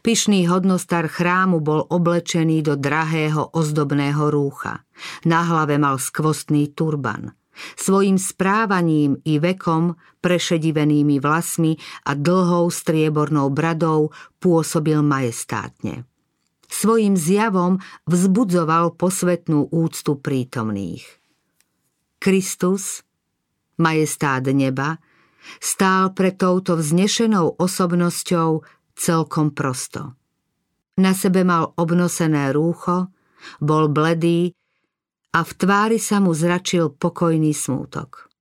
Pyšný 0.00 0.48
hodnostar 0.48 1.10
chrámu 1.10 1.60
bol 1.60 1.84
oblečený 1.84 2.64
do 2.64 2.74
drahého 2.78 3.52
ozdobného 3.52 4.32
rúcha. 4.32 4.86
Na 5.28 5.44
hlave 5.44 5.76
mal 5.76 6.00
skvostný 6.00 6.72
turban. 6.72 7.36
Svojím 7.76 8.18
správaním 8.18 9.20
i 9.22 9.38
vekom, 9.38 9.94
prešedivenými 10.24 11.20
vlasmi 11.20 11.76
a 12.08 12.16
dlhou 12.16 12.72
striebornou 12.72 13.52
bradou 13.52 14.10
pôsobil 14.40 14.98
majestátne. 15.04 16.08
Svojim 16.74 17.14
zjavom 17.14 17.78
vzbudzoval 18.10 18.98
posvetnú 18.98 19.70
úctu 19.70 20.18
prítomných. 20.18 21.06
Kristus, 22.18 23.06
majestát 23.78 24.42
neba, 24.50 24.98
stál 25.62 26.10
pre 26.10 26.34
touto 26.34 26.74
vznešenou 26.74 27.62
osobnosťou 27.62 28.66
celkom 28.98 29.54
prosto. 29.54 30.18
Na 30.98 31.14
sebe 31.14 31.46
mal 31.46 31.74
obnosené 31.78 32.50
rúcho, 32.50 33.10
bol 33.62 33.90
bledý 33.90 34.54
a 35.34 35.42
v 35.42 35.50
tvári 35.54 35.98
sa 35.98 36.22
mu 36.22 36.32
zračil 36.32 36.94
pokojný 36.94 37.50
smútok. 37.50 38.33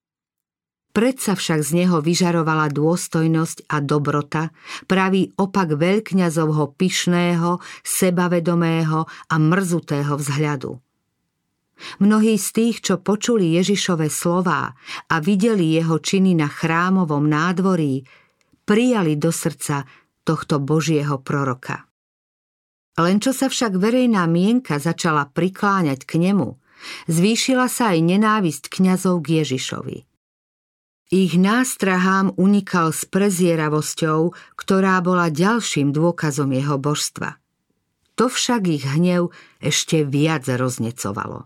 Predsa 0.94 1.34
však 1.34 1.66
z 1.66 1.72
neho 1.84 2.06
vyžarovala 2.06 2.70
dôstojnosť 2.70 3.66
a 3.66 3.82
dobrota, 3.82 4.54
pravý 4.86 5.34
opak 5.42 5.74
veľkňazovho 5.74 6.78
pyšného, 6.78 7.58
sebavedomého 7.82 9.10
a 9.10 9.36
mrzutého 9.42 10.14
vzhľadu. 10.14 10.78
Mnohí 11.98 12.38
z 12.38 12.48
tých, 12.54 12.86
čo 12.86 13.02
počuli 13.02 13.58
Ježišove 13.58 14.06
slová 14.06 14.78
a 15.10 15.16
videli 15.18 15.74
jeho 15.74 15.98
činy 15.98 16.38
na 16.38 16.46
chrámovom 16.46 17.26
nádvorí, 17.26 18.06
prijali 18.62 19.18
do 19.18 19.34
srdca 19.34 19.90
tohto 20.22 20.62
Božieho 20.62 21.18
proroka. 21.26 21.90
Len 23.02 23.18
čo 23.18 23.34
sa 23.34 23.50
však 23.50 23.82
verejná 23.82 24.30
mienka 24.30 24.78
začala 24.78 25.26
prikláňať 25.26 26.06
k 26.06 26.22
nemu, 26.22 26.54
zvýšila 27.10 27.66
sa 27.66 27.98
aj 27.98 28.00
nenávisť 28.06 28.70
kňazov 28.70 29.26
k 29.26 29.42
Ježišovi. 29.42 30.13
Ich 31.14 31.38
nástrahám 31.38 32.34
unikal 32.42 32.90
s 32.90 33.06
prezieravosťou, 33.06 34.34
ktorá 34.58 34.98
bola 35.06 35.30
ďalším 35.30 35.94
dôkazom 35.94 36.50
jeho 36.50 36.82
božstva. 36.82 37.38
To 38.18 38.26
však 38.26 38.66
ich 38.66 38.82
hnev 38.82 39.30
ešte 39.62 40.10
viac 40.10 40.50
roznecovalo. 40.50 41.46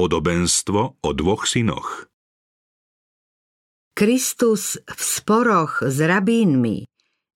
Podobenstvo 0.00 0.96
o 0.96 1.10
dvoch 1.12 1.44
synoch 1.44 2.08
Kristus 3.92 4.80
v 4.80 5.00
sporoch 5.04 5.84
s 5.84 6.00
rabínmi 6.00 6.88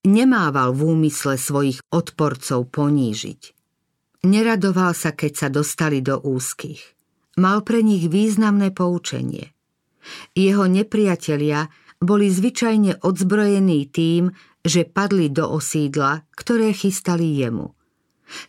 nemával 0.08 0.72
v 0.72 0.96
úmysle 0.96 1.36
svojich 1.36 1.84
odporcov 1.92 2.72
ponížiť. 2.72 3.52
Neradoval 4.24 4.96
sa, 4.96 5.12
keď 5.12 5.32
sa 5.36 5.48
dostali 5.52 6.00
do 6.00 6.16
úzkých. 6.16 6.80
Mal 7.36 7.60
pre 7.60 7.84
nich 7.84 8.08
významné 8.08 8.72
poučenie. 8.72 9.52
Jeho 10.35 10.66
nepriatelia 10.66 11.71
boli 12.02 12.28
zvyčajne 12.28 13.02
odzbrojení 13.02 13.87
tým, 13.88 14.35
že 14.62 14.87
padli 14.87 15.30
do 15.30 15.47
osídla, 15.50 16.26
ktoré 16.35 16.75
chystali 16.75 17.38
jemu. 17.38 17.75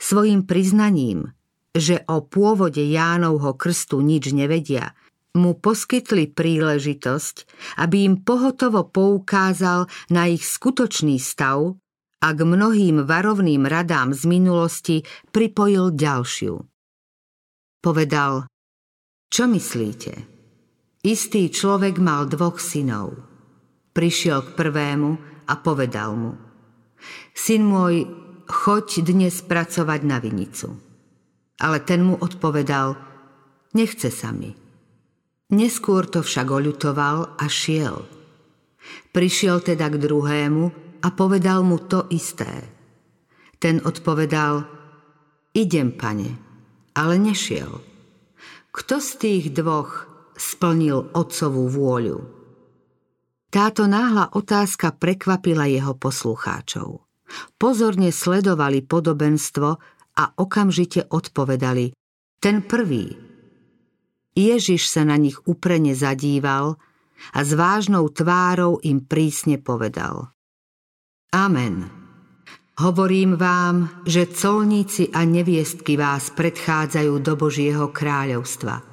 Svojim 0.02 0.46
priznaním, 0.46 1.34
že 1.74 2.06
o 2.06 2.22
pôvode 2.22 2.82
Jánovho 2.82 3.58
krstu 3.58 4.02
nič 4.02 4.30
nevedia, 4.34 4.94
mu 5.34 5.58
poskytli 5.58 6.30
príležitosť, 6.30 7.36
aby 7.82 8.06
im 8.06 8.16
pohotovo 8.22 8.86
poukázal 8.86 9.90
na 10.14 10.30
ich 10.30 10.46
skutočný 10.46 11.18
stav 11.18 11.74
a 12.22 12.28
k 12.32 12.40
mnohým 12.46 13.02
varovným 13.04 13.66
radám 13.66 14.14
z 14.14 14.30
minulosti 14.30 14.98
pripojil 15.34 15.98
ďalšiu. 15.98 16.62
Povedal, 17.82 18.48
čo 19.34 19.44
myslíte? 19.50 20.33
Istý 21.04 21.52
človek 21.52 22.00
mal 22.00 22.32
dvoch 22.32 22.64
synov. 22.64 23.20
Prišiel 23.92 24.40
k 24.40 24.50
prvému 24.56 25.12
a 25.52 25.54
povedal 25.60 26.16
mu, 26.16 26.40
syn 27.36 27.68
môj, 27.68 28.08
choď 28.48 29.04
dnes 29.04 29.44
pracovať 29.44 30.00
na 30.08 30.24
vinicu. 30.24 30.80
Ale 31.60 31.84
ten 31.84 32.08
mu 32.08 32.16
odpovedal, 32.16 32.96
nechce 33.76 34.08
sa 34.16 34.32
mi. 34.32 34.56
Neskôr 35.52 36.08
to 36.08 36.24
však 36.24 36.48
oľutoval 36.48 37.36
a 37.36 37.46
šiel. 37.52 38.08
Prišiel 39.12 39.60
teda 39.60 39.92
k 39.92 40.00
druhému 40.00 40.64
a 41.04 41.08
povedal 41.12 41.68
mu 41.68 41.84
to 41.84 42.08
isté. 42.16 42.64
Ten 43.60 43.84
odpovedal, 43.84 44.64
idem, 45.52 45.92
pane, 45.92 46.32
ale 46.96 47.20
nešiel. 47.20 47.84
Kto 48.72 49.04
z 49.04 49.12
tých 49.20 49.46
dvoch 49.52 50.13
splnil 50.36 51.14
otcovú 51.14 51.70
vôľu? 51.70 52.18
Táto 53.54 53.86
náhla 53.86 54.34
otázka 54.34 54.98
prekvapila 54.98 55.70
jeho 55.70 55.94
poslucháčov. 55.94 57.06
Pozorne 57.58 58.10
sledovali 58.10 58.82
podobenstvo, 58.82 59.78
a 60.18 60.24
okamžite 60.38 61.10
odpovedali 61.10 61.94
Ten 62.38 62.62
prvý. 62.62 63.18
Ježiš 64.34 64.90
sa 64.90 65.06
na 65.06 65.18
nich 65.18 65.38
uprene 65.46 65.94
zadíval 65.94 66.78
a 67.32 67.40
s 67.46 67.54
vážnou 67.54 68.10
tvárou 68.10 68.82
im 68.82 69.06
prísne 69.06 69.62
povedal 69.62 70.34
Amen. 71.34 71.90
Hovorím 72.74 73.38
vám, 73.38 74.02
že 74.06 74.26
colníci 74.26 75.14
a 75.14 75.26
neviestky 75.26 75.94
vás 75.94 76.34
predchádzajú 76.34 77.14
do 77.22 77.34
Božieho 77.38 77.94
kráľovstva. 77.94 78.93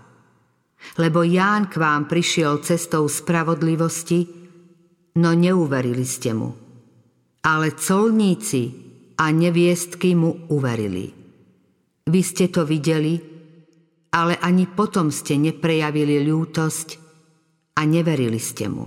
Lebo 0.99 1.23
Ján 1.23 1.69
k 1.69 1.79
vám 1.79 2.09
prišiel 2.11 2.61
cestou 2.65 3.07
spravodlivosti, 3.07 4.27
no 5.21 5.31
neuverili 5.37 6.05
ste 6.05 6.33
mu. 6.35 6.51
Ale 7.45 7.73
colníci 7.77 8.63
a 9.17 9.29
neviestky 9.33 10.17
mu 10.17 10.49
uverili. 10.53 11.13
Vy 12.11 12.21
ste 12.25 12.49
to 12.49 12.65
videli, 12.65 13.21
ale 14.11 14.35
ani 14.41 14.67
potom 14.67 15.13
ste 15.15 15.39
neprejavili 15.39 16.25
ľútosť 16.27 16.89
a 17.79 17.81
neverili 17.87 18.41
ste 18.41 18.67
mu. 18.67 18.87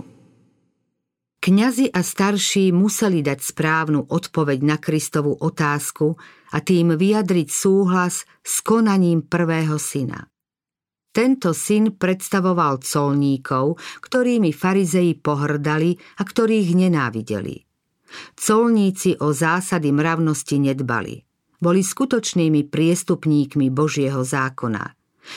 Kňazi 1.44 1.92
a 1.92 2.00
starší 2.00 2.72
museli 2.72 3.20
dať 3.20 3.38
správnu 3.44 4.08
odpoveď 4.08 4.58
na 4.64 4.76
Kristovu 4.80 5.36
otázku 5.44 6.16
a 6.56 6.58
tým 6.64 6.96
vyjadriť 6.96 7.48
súhlas 7.52 8.24
s 8.40 8.64
konaním 8.64 9.28
prvého 9.28 9.76
syna. 9.76 10.24
Tento 11.14 11.54
syn 11.54 11.94
predstavoval 11.94 12.82
colníkov, 12.82 13.78
ktorými 14.02 14.50
farizei 14.50 15.14
pohrdali 15.14 15.94
a 16.18 16.22
ktorých 16.26 16.74
nenávideli. 16.74 17.62
Colníci 18.34 19.14
o 19.22 19.30
zásady 19.30 19.94
mravnosti 19.94 20.58
nedbali. 20.58 21.22
Boli 21.62 21.86
skutočnými 21.86 22.66
priestupníkmi 22.66 23.70
Božieho 23.70 24.26
zákona. 24.26 24.90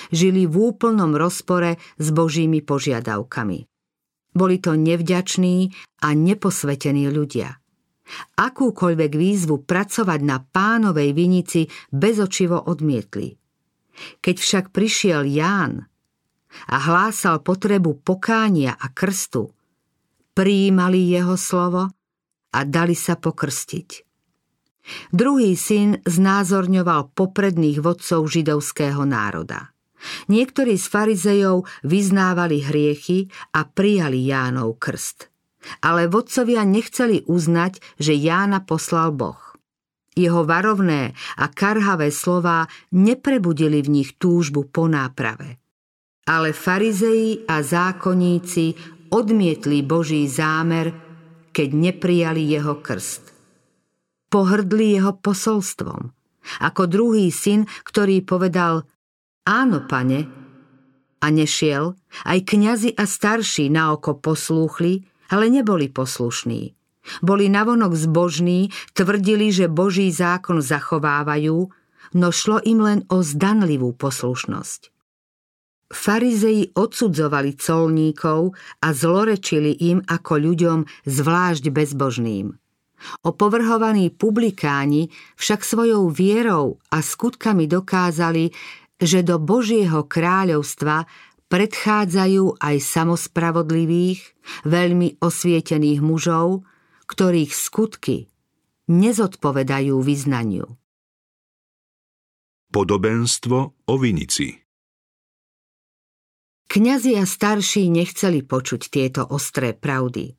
Žili 0.10 0.50
v 0.50 0.56
úplnom 0.74 1.13
rozpore 1.13 1.78
s 2.02 2.08
Božími 2.10 2.66
požiadavkami. 2.66 3.60
Boli 4.34 4.58
to 4.58 4.74
nevďační 4.74 5.72
a 6.02 6.12
neposvetení 6.18 7.06
ľudia. 7.08 7.54
Akúkoľvek 8.34 9.12
výzvu 9.13 9.62
pracovať 9.62 10.20
na 10.26 10.42
pánovej 10.42 11.13
vinici 11.13 11.70
bezočivo 11.94 12.66
odmietli. 12.66 13.47
Keď 14.22 14.36
však 14.38 14.66
prišiel 14.72 15.26
Ján 15.26 15.86
a 16.70 16.76
hlásal 16.78 17.42
potrebu 17.42 18.02
pokánia 18.02 18.74
a 18.78 18.90
krstu, 18.94 19.52
prijímali 20.38 21.12
jeho 21.12 21.36
slovo 21.36 21.90
a 22.54 22.60
dali 22.64 22.94
sa 22.94 23.18
pokrstiť. 23.18 23.90
Druhý 25.12 25.60
syn 25.60 26.00
znázorňoval 26.08 27.12
popredných 27.12 27.84
vodcov 27.84 28.32
židovského 28.32 29.04
národa. 29.04 29.76
Niektorí 30.32 30.78
z 30.78 30.86
farizejov 30.88 31.68
vyznávali 31.84 32.64
hriechy 32.64 33.28
a 33.52 33.66
prijali 33.68 34.30
Jánov 34.30 34.80
krst. 34.80 35.28
Ale 35.84 36.08
vodcovia 36.08 36.64
nechceli 36.64 37.28
uznať, 37.28 37.82
že 38.00 38.16
Jána 38.16 38.64
poslal 38.64 39.12
Boh. 39.12 39.57
Jeho 40.18 40.42
varovné 40.50 41.14
a 41.38 41.46
karhavé 41.46 42.10
slová 42.10 42.66
neprebudili 42.90 43.86
v 43.86 44.02
nich 44.02 44.10
túžbu 44.18 44.66
po 44.66 44.90
náprave. 44.90 45.62
Ale 46.26 46.58
farizeji 46.58 47.46
a 47.46 47.62
zákonníci 47.62 48.74
odmietli 49.14 49.86
Boží 49.86 50.26
zámer 50.26 51.08
keď 51.58 51.74
neprijali 51.74 52.46
jeho 52.46 52.78
krst. 52.86 53.34
Pohrdli 54.30 54.94
jeho 54.94 55.18
posolstvom, 55.18 56.14
ako 56.62 56.82
druhý 56.86 57.34
syn, 57.34 57.66
ktorý 57.82 58.22
povedal 58.22 58.86
Áno, 59.50 59.82
pane, 59.90 60.30
a 61.18 61.28
nešiel, 61.34 61.98
aj 62.30 62.46
kňazi 62.46 62.94
a 62.94 63.10
starší 63.10 63.74
na 63.74 63.98
oko 63.98 64.22
poslúchli, 64.22 65.02
ale 65.34 65.50
neboli 65.50 65.90
poslušní. 65.90 66.77
Boli 67.24 67.48
navonok 67.48 67.93
zbožní, 67.96 68.70
tvrdili, 68.93 69.52
že 69.52 69.72
Boží 69.72 70.12
zákon 70.12 70.60
zachovávajú, 70.63 71.58
no 72.15 72.28
šlo 72.32 72.63
im 72.63 72.80
len 72.84 73.00
o 73.12 73.24
zdanlivú 73.24 73.96
poslušnosť. 73.96 74.93
Farizei 75.88 76.67
odsudzovali 76.76 77.56
colníkov 77.56 78.52
a 78.84 78.91
zlorečili 78.91 79.72
im 79.88 80.04
ako 80.04 80.34
ľuďom 80.36 80.80
zvlášť 81.08 81.72
bezbožným. 81.72 82.52
Opovrhovaní 83.24 84.12
publikáni 84.12 85.08
však 85.39 85.63
svojou 85.63 86.12
vierou 86.12 86.82
a 86.91 87.00
skutkami 87.00 87.70
dokázali, 87.70 88.52
že 88.98 89.22
do 89.22 89.38
Božieho 89.38 90.04
kráľovstva 90.04 91.06
predchádzajú 91.48 92.60
aj 92.60 92.76
samospravodlivých, 92.84 94.20
veľmi 94.67 95.22
osvietených 95.24 96.04
mužov, 96.04 96.67
ktorých 97.08 97.52
skutky 97.56 98.28
nezodpovedajú 98.91 99.96
vyznaniu. 100.00 100.67
Podobenstvo 102.67 103.58
o 103.88 103.96
vinici 103.96 104.67
Kňazi 106.67 107.15
a 107.15 107.24
starší 107.24 107.88
nechceli 107.88 108.43
počuť 108.43 108.91
tieto 108.91 109.24
ostré 109.24 109.72
pravdy. 109.72 110.36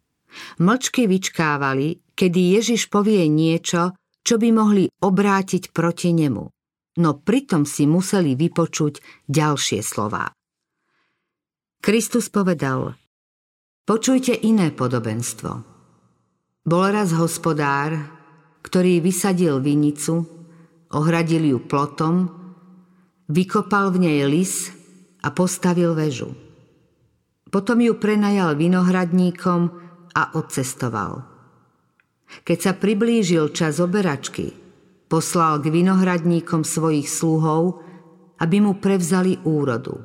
Mlčky 0.61 1.09
vyčkávali, 1.09 2.05
kedy 2.13 2.61
Ježiš 2.61 2.93
povie 2.93 3.25
niečo, 3.33 3.97
čo 4.21 4.37
by 4.37 4.49
mohli 4.53 4.85
obrátiť 4.93 5.73
proti 5.73 6.13
nemu. 6.13 6.45
No 7.01 7.11
pritom 7.17 7.65
si 7.65 7.89
museli 7.89 8.37
vypočuť 8.37 9.25
ďalšie 9.25 9.81
slová. 9.81 10.29
Kristus 11.81 12.29
povedal, 12.29 12.93
počujte 13.89 14.37
iné 14.37 14.69
podobenstvo. 14.69 15.68
Bol 16.69 16.93
raz 16.93 17.17
hospodár, 17.17 17.97
ktorý 18.61 19.01
vysadil 19.01 19.57
vinicu, 19.65 20.29
ohradil 20.93 21.57
ju 21.57 21.65
plotom, 21.65 22.29
vykopal 23.25 23.89
v 23.97 24.05
nej 24.05 24.29
lis 24.29 24.69
a 25.25 25.33
postavil 25.33 25.97
väžu. 25.97 26.37
Potom 27.49 27.81
ju 27.81 27.97
prenajal 27.97 28.53
vinohradníkom 28.61 29.61
a 30.13 30.23
odcestoval. 30.37 31.25
Keď 32.45 32.59
sa 32.61 32.73
priblížil 32.77 33.49
čas 33.57 33.81
oberačky, 33.81 34.53
poslal 35.09 35.65
k 35.65 35.73
vinohradníkom 35.73 36.69
svojich 36.69 37.09
sluhov, 37.09 37.81
aby 38.45 38.61
mu 38.61 38.77
prevzali 38.77 39.41
úrodu. 39.41 40.05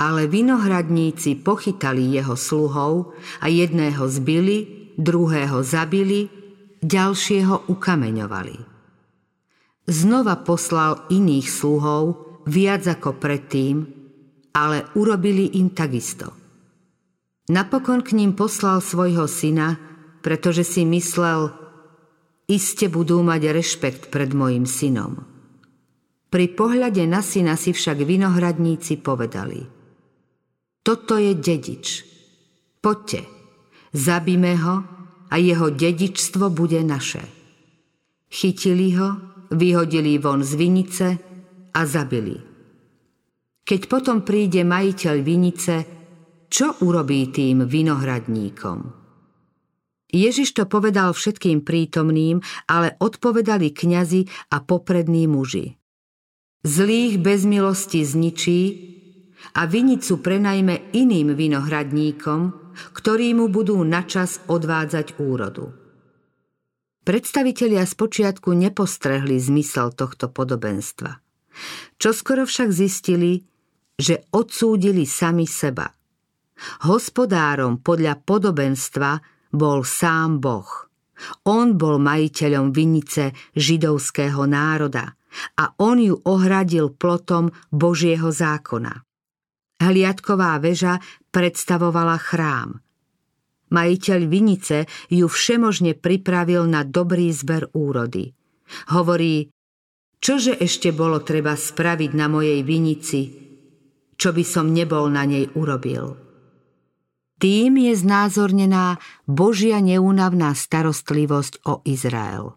Ale 0.00 0.24
vinohradníci 0.24 1.36
pochytali 1.44 2.16
jeho 2.16 2.32
sluhov 2.32 3.12
a 3.44 3.52
jedného 3.52 4.08
zbili, 4.08 4.83
druhého 4.98 5.62
zabili, 5.62 6.28
ďalšieho 6.84 7.70
ukameňovali. 7.72 8.56
Znova 9.84 10.40
poslal 10.40 11.08
iných 11.12 11.46
sluhov, 11.48 12.02
viac 12.48 12.84
ako 12.88 13.16
predtým, 13.20 13.84
ale 14.56 14.88
urobili 14.96 15.60
im 15.60 15.72
takisto. 15.72 16.32
Napokon 17.52 18.00
k 18.00 18.16
ním 18.16 18.32
poslal 18.32 18.80
svojho 18.80 19.28
syna, 19.28 19.76
pretože 20.24 20.64
si 20.64 20.88
myslel, 20.88 21.52
iste 22.48 22.88
budú 22.88 23.20
mať 23.20 23.52
rešpekt 23.52 24.02
pred 24.08 24.32
mojim 24.32 24.64
synom. 24.64 25.20
Pri 26.32 26.50
pohľade 26.50 27.04
na 27.04 27.20
syna 27.20 27.54
si 27.60 27.76
však 27.76 28.00
vinohradníci 28.00 28.98
povedali 29.04 29.60
Toto 30.80 31.20
je 31.20 31.36
dedič. 31.36 31.86
Poďte, 32.80 33.43
zabíme 33.94 34.52
ho 34.58 34.76
a 35.30 35.34
jeho 35.38 35.70
dedičstvo 35.70 36.50
bude 36.50 36.82
naše. 36.82 37.22
Chytili 38.26 38.98
ho, 38.98 39.08
vyhodili 39.54 40.18
von 40.18 40.42
z 40.42 40.52
vinice 40.58 41.06
a 41.70 41.80
zabili. 41.86 42.34
Keď 43.64 43.80
potom 43.88 44.26
príde 44.26 44.66
majiteľ 44.66 45.16
vinice, 45.22 45.74
čo 46.50 46.76
urobí 46.84 47.32
tým 47.32 47.64
vinohradníkom? 47.64 48.78
Ježiš 50.14 50.54
to 50.54 50.70
povedal 50.70 51.10
všetkým 51.10 51.66
prítomným, 51.66 52.38
ale 52.70 52.94
odpovedali 53.02 53.74
kňazi 53.74 54.52
a 54.54 54.62
poprední 54.62 55.26
muži. 55.26 55.74
Zlých 56.62 57.18
bez 57.18 57.42
milosti 57.42 58.06
zničí 58.06 58.60
a 59.58 59.66
vinicu 59.66 60.22
prenajme 60.22 60.94
iným 60.94 61.34
vinohradníkom, 61.34 62.63
ktorí 62.92 63.32
mu 63.34 63.48
budú 63.48 63.80
načas 63.86 64.42
odvádzať 64.50 65.18
úrodu. 65.22 65.72
Predstavitelia 67.04 67.84
spočiatku 67.84 68.56
nepostrehli 68.56 69.36
zmysel 69.36 69.92
tohto 69.92 70.32
podobenstva. 70.32 71.20
Čoskoro 72.00 72.48
však 72.48 72.72
zistili, 72.72 73.44
že 73.94 74.24
odsúdili 74.32 75.04
sami 75.04 75.44
seba. 75.44 75.86
Hospodárom 76.88 77.84
podľa 77.84 78.18
podobenstva 78.24 79.20
bol 79.52 79.84
sám 79.84 80.40
Boh. 80.40 80.66
On 81.46 81.78
bol 81.78 82.02
majiteľom 82.02 82.74
vinice 82.74 83.30
židovského 83.54 84.48
národa 84.50 85.14
a 85.60 85.64
on 85.78 86.02
ju 86.02 86.18
ohradil 86.26 86.90
plotom 86.94 87.52
Božieho 87.70 88.32
zákona. 88.32 89.13
Hliadková 89.82 90.58
väža 90.62 91.02
predstavovala 91.34 92.18
chrám. 92.20 92.78
Majiteľ 93.74 94.20
vinice 94.30 94.86
ju 95.10 95.26
všemožne 95.26 95.98
pripravil 95.98 96.68
na 96.70 96.86
dobrý 96.86 97.34
zber 97.34 97.74
úrody. 97.74 98.30
Hovorí, 98.94 99.50
Čože 100.24 100.56
ešte 100.56 100.88
bolo 100.88 101.20
treba 101.20 101.52
spraviť 101.52 102.16
na 102.16 102.32
mojej 102.32 102.64
vinici, 102.64 103.28
čo 104.16 104.32
by 104.32 104.40
som 104.40 104.72
nebol 104.72 105.12
na 105.12 105.28
nej 105.28 105.52
urobil? 105.52 106.16
Tým 107.36 107.76
je 107.76 107.92
znázornená 107.92 108.96
Božia 109.28 109.84
neúnavná 109.84 110.56
starostlivosť 110.56 111.68
o 111.68 111.84
Izrael. 111.84 112.56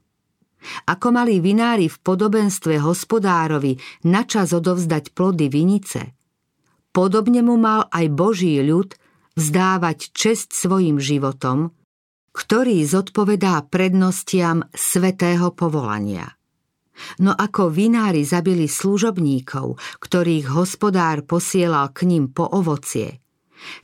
Ako 0.87 1.11
mali 1.11 1.43
vinári 1.43 1.91
v 1.91 1.97
podobenstve 1.99 2.79
hospodárovi 2.79 3.75
načas 4.07 4.55
odovzdať 4.55 5.11
plody 5.11 5.51
vinice, 5.51 6.16
podobne 6.97 7.45
mu 7.45 7.61
mal 7.61 7.85
aj 7.93 8.09
Boží 8.09 8.57
ľud 8.57 8.97
vzdávať 9.37 10.17
čest 10.17 10.57
svojim 10.57 10.97
životom, 10.97 11.69
ktorý 12.33 12.81
zodpovedá 12.89 13.69
prednostiam 13.69 14.65
svetého 14.73 15.53
povolania. 15.53 16.33
No 17.21 17.37
ako 17.37 17.69
vinári 17.69 18.25
zabili 18.25 18.65
služobníkov, 18.65 19.77
ktorých 20.01 20.49
hospodár 20.49 21.21
posielal 21.29 21.93
k 21.93 22.09
ním 22.09 22.33
po 22.33 22.49
ovocie, 22.49 23.21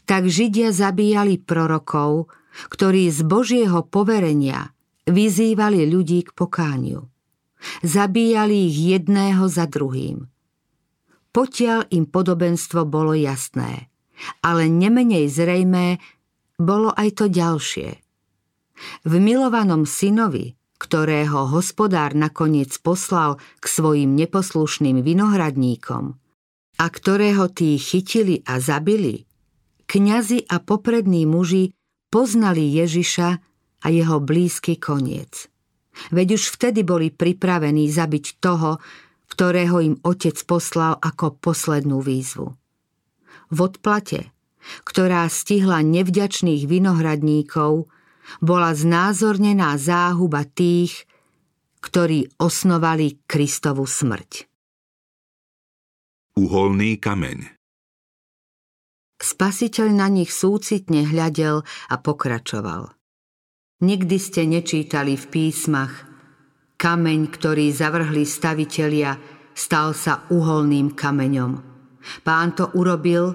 tak 0.09 0.25
Židia 0.25 0.73
zabíjali 0.73 1.37
prorokov, 1.37 2.33
ktorí 2.73 3.13
z 3.13 3.21
Božieho 3.21 3.85
poverenia 3.85 4.73
vyzývali 5.05 5.85
ľudí 5.85 6.25
k 6.25 6.33
pokániu. 6.33 7.05
Zabíjali 7.85 8.73
ich 8.73 8.97
jedného 8.97 9.45
za 9.45 9.69
druhým. 9.69 10.32
Potiaľ 11.33 11.89
im 11.89 12.05
podobenstvo 12.05 12.85
bolo 12.85 13.17
jasné, 13.17 13.89
ale 14.45 14.69
nemenej 14.69 15.25
zrejmé 15.33 15.97
bolo 16.61 16.93
aj 16.93 17.09
to 17.17 17.25
ďalšie. 17.25 17.89
V 19.03 19.13
milovanom 19.17 19.89
synovi, 19.89 20.53
ktorého 20.77 21.49
hospodár 21.49 22.13
nakoniec 22.13 22.75
poslal 22.83 23.41
k 23.57 23.65
svojim 23.65 24.13
neposlušným 24.13 25.01
vinohradníkom 25.01 26.21
a 26.77 26.85
ktorého 26.89 27.47
tí 27.49 27.79
chytili 27.79 28.45
a 28.45 28.59
zabili, 28.59 29.25
kňazi 29.87 30.49
a 30.49 30.59
poprední 30.61 31.23
muži 31.23 31.71
poznali 32.13 32.67
Ježiša 32.77 33.29
a 33.83 33.87
jeho 33.89 34.17
blízky 34.21 34.77
koniec. 34.77 35.49
Veď 36.09 36.41
už 36.41 36.57
vtedy 36.57 36.81
boli 36.81 37.13
pripravení 37.13 37.85
zabiť 37.85 38.41
toho, 38.41 38.81
ktorého 39.33 39.81
im 39.81 39.95
otec 40.05 40.37
poslal 40.45 41.01
ako 41.01 41.41
poslednú 41.41 42.05
výzvu. 42.05 42.53
V 43.49 43.57
odplate, 43.57 44.29
ktorá 44.85 45.25
stihla 45.25 45.81
nevďačných 45.81 46.69
vinohradníkov, 46.69 47.89
bola 48.45 48.71
znázornená 48.77 49.73
záhuba 49.81 50.45
tých, 50.45 51.09
ktorí 51.81 52.29
osnovali 52.37 53.25
Kristovu 53.25 53.89
smrť. 53.89 54.45
Uholný 56.37 57.01
kameň 57.01 57.57
Spasiteľ 59.17 59.87
na 59.91 60.07
nich 60.13 60.29
súcitne 60.29 61.09
hľadel 61.09 61.63
a 61.63 61.95
pokračoval. 61.95 62.91
Nikdy 63.83 64.17
ste 64.19 64.47
nečítali 64.47 65.15
v 65.19 65.25
písmach 65.27 66.12
Kameň, 66.75 67.19
ktorý 67.31 67.71
zavrhli 67.71 68.27
stavitelia, 68.27 69.15
stal 69.53 69.93
sa 69.93 70.27
uholným 70.27 70.97
kameňom. 70.97 71.51
Pán 72.25 72.51
to 72.57 72.73
urobil 72.75 73.31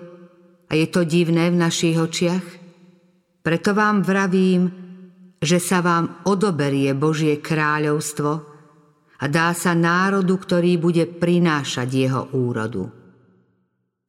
a 0.68 0.72
je 0.76 0.86
to 0.90 1.08
divné 1.08 1.48
v 1.48 1.56
našich 1.56 1.96
očiach? 1.96 2.44
Preto 3.40 3.72
vám 3.72 4.04
vravím, 4.04 4.68
že 5.40 5.62
sa 5.62 5.80
vám 5.80 6.26
odoberie 6.26 6.92
Božie 6.92 7.38
kráľovstvo 7.40 8.30
a 9.18 9.24
dá 9.30 9.54
sa 9.54 9.72
národu, 9.72 10.34
ktorý 10.36 10.76
bude 10.76 11.06
prinášať 11.06 11.88
jeho 11.88 12.22
úrodu. 12.34 12.90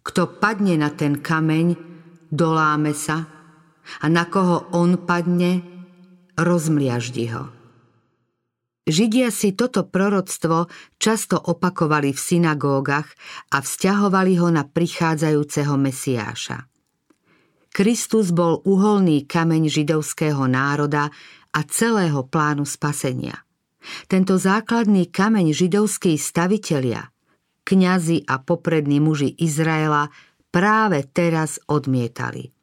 Kto 0.03 0.41
padne 0.41 0.75
na 0.75 0.89
ten 0.89 1.21
kameň, 1.21 1.77
doláme 2.33 2.91
sa 2.97 3.29
a 4.01 4.05
na 4.09 4.25
koho 4.25 4.69
on 4.73 5.05
padne, 5.05 5.61
rozmliaždi 6.37 7.25
ho. 7.33 7.58
Židia 8.89 9.29
si 9.29 9.53
toto 9.53 9.85
proroctvo 9.85 10.65
často 10.97 11.37
opakovali 11.37 12.09
v 12.09 12.17
synagógach 12.17 13.05
a 13.53 13.61
vzťahovali 13.61 14.33
ho 14.41 14.49
na 14.49 14.65
prichádzajúceho 14.65 15.77
Mesiáša. 15.77 16.65
Kristus 17.69 18.33
bol 18.33 18.65
uholný 18.65 19.29
kameň 19.29 19.69
židovského 19.69 20.41
národa 20.49 21.13
a 21.53 21.59
celého 21.69 22.25
plánu 22.25 22.65
spasenia. 22.65 23.45
Tento 24.09 24.41
základný 24.41 25.13
kameň 25.13 25.53
židovskí 25.53 26.17
stavitelia, 26.17 27.13
kňazi 27.69 28.25
a 28.25 28.41
poprední 28.41 28.97
muži 28.97 29.37
Izraela 29.37 30.09
práve 30.49 31.05
teraz 31.05 31.61
odmietali– 31.69 32.49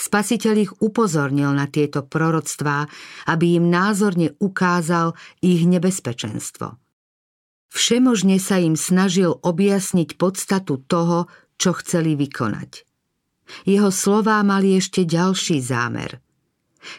Spasiteľ 0.00 0.54
ich 0.56 0.72
upozornil 0.80 1.52
na 1.52 1.68
tieto 1.68 2.00
proroctvá, 2.00 2.88
aby 3.28 3.60
im 3.60 3.68
názorne 3.68 4.32
ukázal 4.40 5.12
ich 5.44 5.68
nebezpečenstvo. 5.68 6.80
Všemožne 7.68 8.40
sa 8.40 8.56
im 8.56 8.80
snažil 8.80 9.36
objasniť 9.36 10.16
podstatu 10.16 10.80
toho, 10.88 11.28
čo 11.60 11.76
chceli 11.76 12.16
vykonať. 12.16 12.88
Jeho 13.68 13.92
slová 13.92 14.40
mali 14.40 14.80
ešte 14.80 15.04
ďalší 15.04 15.60
zámer. 15.60 16.24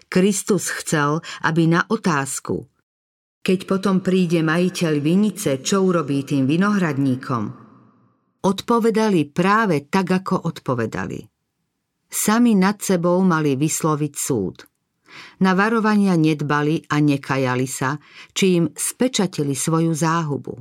Kristus 0.05 0.69
chcel, 0.69 1.25
aby 1.41 1.65
na 1.65 1.81
otázku, 1.89 2.69
keď 3.41 3.59
potom 3.65 4.05
príde 4.05 4.45
majiteľ 4.45 4.93
vinice, 5.01 5.57
čo 5.65 5.81
urobí 5.81 6.21
tým 6.21 6.45
vinohradníkom, 6.45 7.43
odpovedali 8.45 9.33
práve 9.33 9.89
tak, 9.89 10.21
ako 10.21 10.45
odpovedali 10.53 11.30
sami 12.11 12.53
nad 12.59 12.83
sebou 12.83 13.23
mali 13.23 13.55
vysloviť 13.55 14.13
súd. 14.13 14.67
Na 15.43 15.55
varovania 15.55 16.19
nedbali 16.19 16.83
a 16.91 16.99
nekajali 16.99 17.67
sa, 17.67 17.99
či 18.35 18.59
im 18.59 18.65
spečatili 18.75 19.55
svoju 19.55 19.91
záhubu. 19.95 20.55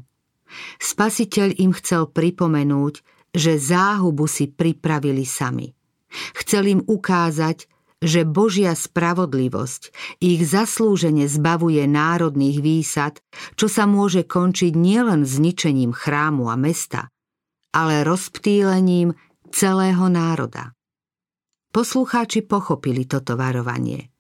Spasiteľ 0.79 1.59
im 1.63 1.71
chcel 1.75 2.11
pripomenúť, 2.11 2.95
že 3.31 3.59
záhubu 3.59 4.27
si 4.27 4.51
pripravili 4.51 5.23
sami. 5.23 5.71
Chcel 6.35 6.79
im 6.79 6.81
ukázať, 6.83 7.71
že 8.01 8.25
Božia 8.25 8.73
spravodlivosť 8.73 9.93
ich 10.25 10.41
zaslúžene 10.43 11.29
zbavuje 11.29 11.85
národných 11.85 12.59
výsad, 12.59 13.21
čo 13.55 13.69
sa 13.69 13.85
môže 13.85 14.25
končiť 14.25 14.73
nielen 14.73 15.29
zničením 15.29 15.93
chrámu 15.93 16.49
a 16.49 16.57
mesta, 16.57 17.13
ale 17.71 18.03
rozptýlením 18.03 19.15
celého 19.53 20.09
národa. 20.09 20.73
Poslucháči 21.71 22.43
pochopili 22.43 23.07
toto 23.07 23.39
varovanie. 23.39 24.11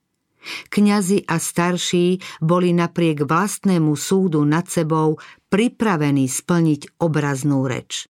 Kňazi 0.70 1.26
a 1.26 1.36
starší 1.36 2.22
boli 2.40 2.70
napriek 2.72 3.26
vlastnému 3.26 3.92
súdu 3.98 4.46
nad 4.46 4.70
sebou 4.70 5.18
pripravení 5.50 6.30
splniť 6.30 7.02
obraznú 7.02 7.66
reč. 7.66 8.06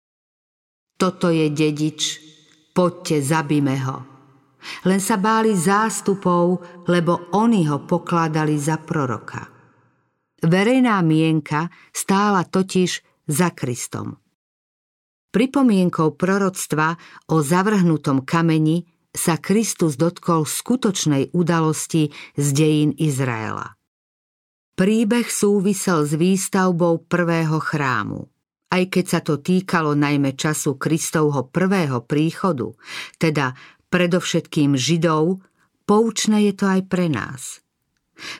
Toto 0.99 1.31
je 1.31 1.47
dedič, 1.49 2.19
poďte, 2.75 3.23
zabíme 3.23 3.75
ho. 3.87 3.97
Len 4.83 4.99
sa 4.99 5.15
báli 5.15 5.55
zástupov, 5.55 6.59
lebo 6.91 7.31
oni 7.31 7.63
ho 7.71 7.87
pokladali 7.87 8.59
za 8.59 8.75
proroka. 8.83 9.47
Verejná 10.43 10.99
mienka 10.99 11.71
stála 11.95 12.43
totiž 12.43 12.91
za 13.23 13.55
Kristom. 13.55 14.19
Pripomienkou 15.31 16.19
proroctva 16.19 16.99
o 17.31 17.39
zavrhnutom 17.39 18.27
kameni 18.27 18.83
sa 19.13 19.41
Kristus 19.41 19.97
dotkol 19.97 20.45
skutočnej 20.45 21.33
udalosti 21.33 22.13
z 22.37 22.47
dejín 22.53 22.91
Izraela. 22.95 23.73
Príbeh 24.79 25.27
súvisel 25.27 26.07
s 26.07 26.15
výstavbou 26.15 27.09
prvého 27.09 27.59
chrámu. 27.59 28.31
Aj 28.69 28.83
keď 28.85 29.05
sa 29.09 29.19
to 29.19 29.41
týkalo 29.41 29.97
najmä 29.97 30.37
času 30.37 30.77
Kristovho 30.77 31.49
prvého 31.49 32.05
príchodu, 32.05 32.77
teda 33.17 33.57
predovšetkým 33.89 34.77
Židov, 34.77 35.41
poučné 35.89 36.47
je 36.47 36.53
to 36.53 36.65
aj 36.69 36.81
pre 36.85 37.09
nás. 37.09 37.65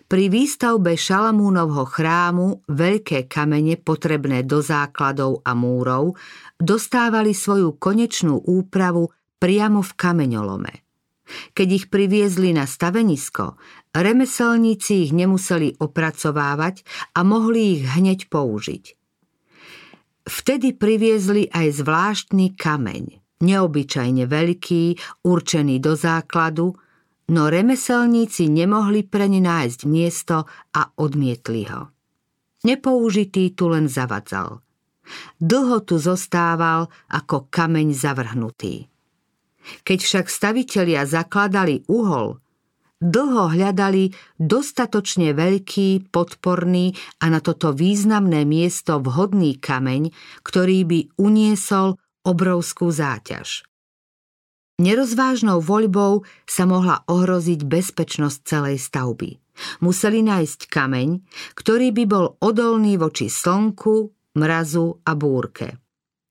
Pri 0.05 0.27
výstavbe 0.27 0.93
Šalamúnovho 0.99 1.87
chrámu 1.87 2.67
veľké 2.67 3.31
kamene 3.31 3.79
potrebné 3.79 4.43
do 4.43 4.59
základov 4.59 5.39
a 5.47 5.55
múrov 5.55 6.19
dostávali 6.59 7.31
svoju 7.31 7.79
konečnú 7.79 8.43
úpravu 8.43 9.07
priamo 9.39 9.79
v 9.79 9.91
kameňolome. 9.95 10.73
Keď 11.53 11.67
ich 11.69 11.85
priviezli 11.93 12.51
na 12.51 12.65
stavenisko, 12.65 13.55
remeselníci 13.93 15.09
ich 15.09 15.11
nemuseli 15.13 15.77
opracovávať 15.77 16.81
a 17.13 17.21
mohli 17.21 17.79
ich 17.79 17.83
hneď 17.85 18.27
použiť. 18.27 18.83
Vtedy 20.29 20.77
priviezli 20.77 21.49
aj 21.49 21.81
zvláštny 21.81 22.53
kameň, 22.53 23.03
neobyčajne 23.41 24.29
veľký, 24.29 24.83
určený 25.25 25.75
do 25.81 25.93
základu, 25.97 26.77
no 27.33 27.41
remeselníci 27.49 28.49
nemohli 28.49 29.05
pre 29.05 29.25
ne 29.25 29.41
nájsť 29.41 29.79
miesto 29.89 30.45
a 30.73 30.81
odmietli 31.01 31.65
ho. 31.69 31.93
Nepoužitý 32.65 33.55
tu 33.55 33.71
len 33.71 33.87
zavadzal. 33.87 34.59
Dlho 35.41 35.81
tu 35.81 35.97
zostával 35.97 36.91
ako 37.09 37.49
kameň 37.49 37.87
zavrhnutý. 37.95 38.85
Keď 39.83 39.99
však 40.01 40.25
stavitelia 40.31 41.03
zakladali 41.05 41.83
uhol, 41.87 42.39
dlho 42.99 43.55
hľadali 43.55 44.11
dostatočne 44.35 45.31
veľký, 45.31 46.11
podporný 46.11 46.93
a 47.23 47.31
na 47.31 47.39
toto 47.39 47.71
významné 47.71 48.43
miesto 48.43 48.99
vhodný 48.99 49.55
kameň, 49.55 50.11
ktorý 50.43 50.83
by 50.83 50.99
uniesol 51.15 51.95
obrovskú 52.27 52.91
záťaž. 52.91 53.63
Nerozvážnou 54.79 55.59
voľbou 55.59 56.23
sa 56.47 56.63
mohla 56.63 57.03
ohroziť 57.11 57.67
bezpečnosť 57.67 58.39
celej 58.47 58.79
stavby. 58.79 59.35
Museli 59.83 60.23
nájsť 60.23 60.71
kameň, 60.71 61.19
ktorý 61.51 61.91
by 61.91 62.03
bol 62.07 62.39
odolný 62.39 62.95
voči 62.95 63.27
slnku, 63.27 64.07
mrazu 64.39 65.03
a 65.03 65.11
búrke. 65.19 65.88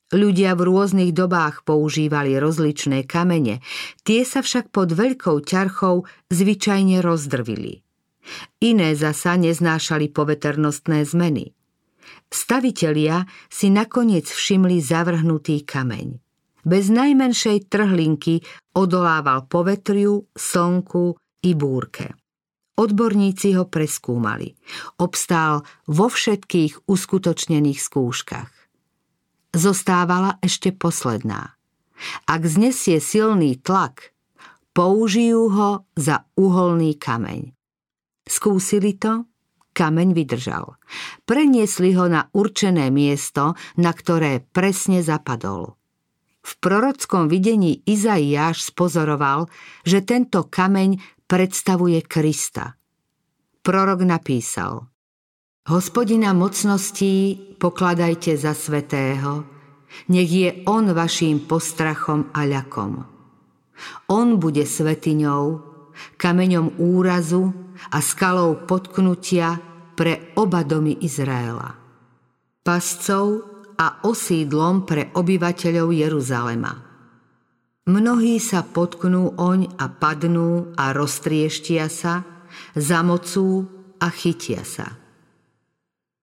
Ľudia 0.08 0.56
v 0.56 0.72
rôznych 0.72 1.12
dobách 1.12 1.68
používali 1.68 2.40
rozličné 2.40 3.04
kamene, 3.04 3.60
tie 4.08 4.24
sa 4.24 4.40
však 4.40 4.72
pod 4.72 4.96
veľkou 4.96 5.44
ťarchou 5.44 6.08
zvyčajne 6.32 7.04
rozdrvili. 7.04 7.84
Iné 8.64 8.96
zasa 8.96 9.36
neznášali 9.36 10.08
poveternostné 10.08 11.04
zmeny. 11.04 11.52
Stavitelia 12.32 13.28
si 13.52 13.68
nakoniec 13.68 14.24
všimli 14.24 14.80
zavrhnutý 14.80 15.68
kameň. 15.68 16.16
Bez 16.64 16.88
najmenšej 16.88 17.68
trhlinky 17.68 18.40
odolával 18.76 19.44
povetriu, 19.44 20.24
slnku 20.32 21.20
i 21.44 21.52
búrke. 21.52 22.16
Odborníci 22.80 23.60
ho 23.60 23.68
preskúmali. 23.68 24.56
Obstál 25.04 25.68
vo 25.84 26.08
všetkých 26.08 26.88
uskutočnených 26.88 27.80
skúškach 27.80 28.57
zostávala 29.54 30.36
ešte 30.44 30.74
posledná. 30.74 31.56
Ak 32.30 32.46
znesie 32.46 33.02
silný 33.02 33.58
tlak, 33.58 34.14
použijú 34.70 35.50
ho 35.50 35.70
za 35.98 36.28
uholný 36.38 36.94
kameň. 36.94 37.50
Skúsili 38.28 38.94
to, 38.94 39.26
kameň 39.74 40.14
vydržal. 40.14 40.78
Preniesli 41.26 41.94
ho 41.98 42.06
na 42.06 42.30
určené 42.34 42.90
miesto, 42.90 43.58
na 43.78 43.90
ktoré 43.90 44.42
presne 44.42 45.02
zapadol. 45.02 45.74
V 46.42 46.52
prorockom 46.62 47.26
videní 47.26 47.82
Izaiáš 47.84 48.70
spozoroval, 48.70 49.50
že 49.82 50.06
tento 50.06 50.46
kameň 50.46 50.98
predstavuje 51.26 52.00
Krista. 52.06 52.78
Prorok 53.60 54.00
napísal 54.06 54.88
Hospodina 55.68 56.32
mocností 56.32 57.36
pokladajte 57.60 58.40
za 58.40 58.56
svetého, 58.56 59.44
nech 60.08 60.32
je 60.32 60.64
On 60.64 60.80
vaším 60.80 61.44
postrachom 61.44 62.32
a 62.32 62.48
ľakom. 62.48 63.04
On 64.08 64.28
bude 64.40 64.64
svetiňou, 64.64 65.44
kameňom 66.16 66.80
úrazu 66.80 67.52
a 67.92 68.00
skalou 68.00 68.64
potknutia 68.64 69.60
pre 69.92 70.32
oba 70.40 70.64
domy 70.64 71.04
Izraela. 71.04 71.76
Pascov 72.64 73.44
a 73.76 74.08
osídlom 74.08 74.88
pre 74.88 75.12
obyvateľov 75.12 75.92
Jeruzalema. 75.92 76.72
Mnohí 77.92 78.40
sa 78.40 78.64
potknú 78.64 79.36
oň 79.36 79.76
a 79.76 79.92
padnú 79.92 80.72
a 80.80 80.96
roztrieštia 80.96 81.92
sa, 81.92 82.24
zamocú 82.72 83.68
a 84.00 84.08
chytia 84.08 84.64
sa. 84.64 85.07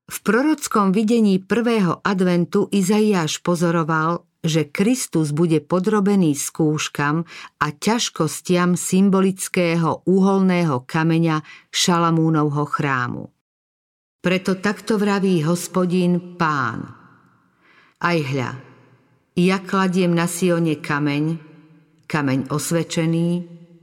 V 0.06 0.18
prorockom 0.22 0.94
videní 0.94 1.42
prvého 1.42 1.98
adventu 2.06 2.70
Izaiáš 2.70 3.42
pozoroval, 3.42 4.22
že 4.46 4.70
Kristus 4.70 5.34
bude 5.34 5.58
podrobený 5.66 6.38
skúškam 6.38 7.26
a 7.58 7.68
ťažkostiam 7.74 8.78
symbolického 8.78 10.06
úholného 10.06 10.86
kameňa 10.86 11.42
Šalamúnovho 11.74 12.70
chrámu. 12.70 13.34
Preto 14.22 14.62
takto 14.62 15.02
vraví 15.02 15.42
hospodín 15.42 16.38
pán. 16.38 16.86
Aj 17.98 18.18
hľa, 18.22 18.62
ja 19.34 19.58
kladiem 19.66 20.14
na 20.14 20.30
Sione 20.30 20.78
kameň, 20.78 21.42
kameň 22.06 22.54
osvečený, 22.54 23.30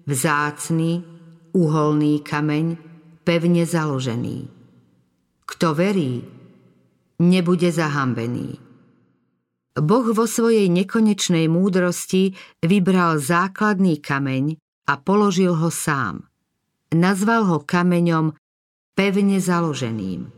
vzácný, 0.06 1.02
uholný 1.50 2.22
kameň, 2.22 2.66
pevne 3.26 3.66
založený. 3.66 4.62
Kto 5.46 5.74
verí, 5.74 6.22
nebude 7.22 7.68
zahambený. 7.70 8.59
Boh 9.72 10.07
vo 10.12 10.28
svojej 10.28 10.68
nekonečnej 10.68 11.48
múdrosti 11.48 12.37
vybral 12.61 13.16
základný 13.16 14.05
kameň 14.05 14.61
a 14.85 15.00
položil 15.00 15.57
ho 15.57 15.72
sám. 15.72 16.28
Nazval 16.92 17.48
ho 17.48 17.64
kameňom 17.64 18.37
pevne 18.92 19.40
založeným. 19.40 20.28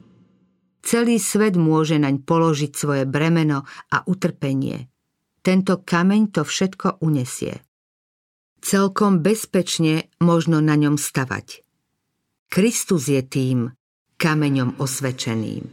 Celý 0.85 1.17
svet 1.19 1.59
môže 1.59 1.99
naň 1.99 2.23
položiť 2.23 2.73
svoje 2.77 3.03
bremeno 3.09 3.67
a 3.91 4.07
utrpenie. 4.07 4.87
Tento 5.43 5.83
kameň 5.83 6.23
to 6.31 6.47
všetko 6.47 7.03
unesie. 7.03 7.65
Celkom 8.63 9.21
bezpečne 9.21 10.09
možno 10.23 10.63
na 10.63 10.79
ňom 10.79 10.95
stavať. 10.95 11.67
Kristus 12.49 13.11
je 13.11 13.21
tým 13.25 13.75
kameňom 14.17 14.81
osvečeným. 14.81 15.65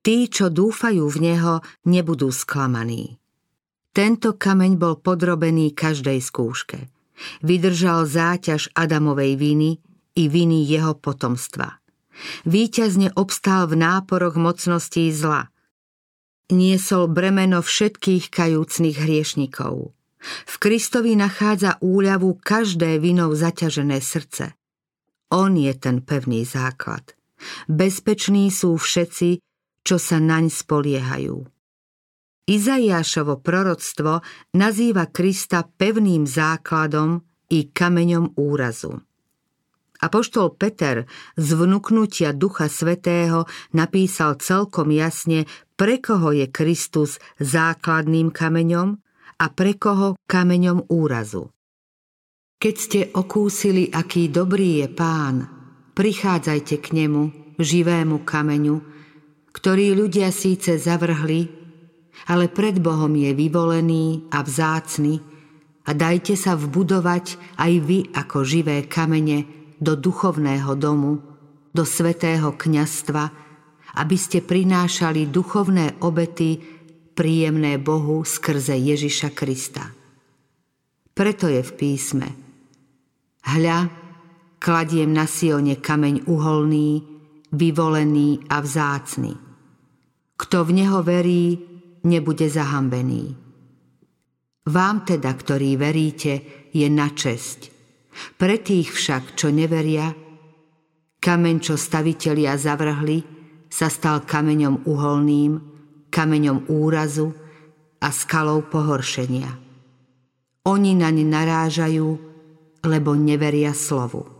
Tí, 0.00 0.32
čo 0.32 0.48
dúfajú 0.48 1.04
v 1.12 1.18
Neho, 1.20 1.54
nebudú 1.84 2.32
sklamaní. 2.32 3.20
Tento 3.92 4.38
kameň 4.38 4.72
bol 4.80 4.96
podrobený 4.96 5.76
každej 5.76 6.24
skúške. 6.24 6.88
Vydržal 7.44 8.08
záťaž 8.08 8.72
Adamovej 8.72 9.36
viny 9.36 9.76
i 10.16 10.24
viny 10.30 10.64
jeho 10.64 10.96
potomstva. 10.96 11.84
Výťazne 12.48 13.12
obstál 13.12 13.68
v 13.68 13.76
náporoch 13.76 14.40
mocností 14.40 15.12
zla. 15.12 15.52
Niesol 16.48 17.12
bremeno 17.12 17.60
všetkých 17.60 18.32
kajúcných 18.32 18.96
hriešnikov. 18.96 19.92
V 20.22 20.54
Kristovi 20.60 21.16
nachádza 21.16 21.76
úľavu 21.80 22.40
každé 22.40 23.00
vinou 23.00 23.32
zaťažené 23.36 24.00
srdce. 24.00 24.56
On 25.30 25.52
je 25.54 25.72
ten 25.76 26.00
pevný 26.00 26.48
základ. 26.48 27.19
Bezpeční 27.66 28.48
sú 28.52 28.76
všetci, 28.76 29.40
čo 29.84 29.96
sa 29.96 30.20
naň 30.20 30.52
spoliehajú. 30.52 31.46
Izaiášovo 32.50 33.38
proroctvo 33.38 34.26
nazýva 34.58 35.06
Krista 35.06 35.62
pevným 35.62 36.26
základom 36.26 37.22
i 37.54 37.70
kameňom 37.70 38.34
úrazu. 38.34 38.98
Apoštol 40.00 40.56
Peter 40.56 41.04
z 41.36 41.48
vnúknutia 41.52 42.32
Ducha 42.32 42.72
Svetého 42.72 43.44
napísal 43.76 44.40
celkom 44.40 44.88
jasne, 44.90 45.44
pre 45.76 46.00
koho 46.00 46.32
je 46.32 46.48
Kristus 46.48 47.20
základným 47.36 48.32
kameňom 48.32 48.96
a 49.40 49.46
pre 49.52 49.76
koho 49.76 50.16
kameňom 50.24 50.88
úrazu. 50.88 51.52
Keď 52.60 52.74
ste 52.76 53.00
okúsili, 53.12 53.88
aký 53.92 54.28
dobrý 54.32 54.84
je 54.84 54.88
pán, 54.88 55.59
prichádzajte 56.00 56.80
k 56.80 56.96
nemu, 56.96 57.22
živému 57.60 58.24
kameňu, 58.24 58.80
ktorý 59.52 59.92
ľudia 59.92 60.32
síce 60.32 60.80
zavrhli, 60.80 61.52
ale 62.24 62.48
pred 62.48 62.80
Bohom 62.80 63.12
je 63.12 63.36
vyvolený 63.36 64.32
a 64.32 64.40
vzácny 64.40 65.20
a 65.84 65.92
dajte 65.92 66.40
sa 66.40 66.56
vbudovať 66.56 67.36
aj 67.60 67.72
vy 67.84 67.98
ako 68.16 68.48
živé 68.48 68.88
kamene 68.88 69.44
do 69.76 69.92
duchovného 69.92 70.72
domu, 70.80 71.20
do 71.68 71.84
svetého 71.84 72.56
kňastva, 72.56 73.24
aby 74.00 74.16
ste 74.16 74.40
prinášali 74.40 75.28
duchovné 75.28 76.00
obety 76.00 76.64
príjemné 77.12 77.76
Bohu 77.76 78.24
skrze 78.24 78.72
Ježiša 78.72 79.36
Krista. 79.36 79.84
Preto 81.12 81.44
je 81.44 81.60
v 81.60 81.72
písme 81.76 82.28
Hľa, 83.44 84.08
kladiem 84.60 85.10
na 85.16 85.24
Sione 85.24 85.80
kameň 85.80 86.28
uholný, 86.28 87.00
vyvolený 87.50 88.44
a 88.52 88.60
vzácny. 88.60 89.32
Kto 90.36 90.56
v 90.68 90.70
Neho 90.76 91.00
verí, 91.00 91.56
nebude 92.04 92.46
zahambený. 92.46 93.34
Vám 94.68 95.08
teda, 95.08 95.32
ktorí 95.32 95.80
veríte, 95.80 96.32
je 96.70 96.86
na 96.92 97.08
česť. 97.10 97.72
Pre 98.36 98.56
tých 98.60 98.92
však, 98.92 99.34
čo 99.34 99.48
neveria, 99.48 100.12
kameň, 101.18 101.56
čo 101.64 101.74
stavitelia 101.80 102.54
zavrhli, 102.60 103.24
sa 103.70 103.88
stal 103.88 104.28
kameňom 104.28 104.84
uholným, 104.84 105.52
kameňom 106.12 106.68
úrazu 106.68 107.32
a 108.02 108.08
skalou 108.12 108.66
pohoršenia. 108.68 109.50
Oni 110.68 110.92
naň 110.92 111.16
narážajú, 111.24 112.08
lebo 112.84 113.10
neveria 113.16 113.72
slovu. 113.72 114.39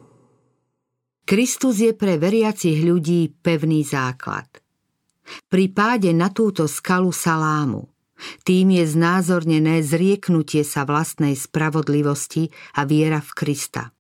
Kristus 1.30 1.78
je 1.78 1.94
pre 1.94 2.18
veriacich 2.18 2.82
ľudí 2.82 3.30
pevný 3.30 3.86
základ. 3.86 4.50
Pri 5.46 5.70
páde 5.70 6.10
na 6.10 6.26
túto 6.34 6.66
skalu 6.66 7.14
salámu 7.14 7.86
tým 8.44 8.76
je 8.76 8.84
znázornené 8.84 9.80
zrieknutie 9.80 10.62
sa 10.64 10.84
vlastnej 10.84 11.36
spravodlivosti 11.36 12.52
a 12.76 12.84
viera 12.84 13.20
v 13.20 13.30
Krista. 13.32 13.92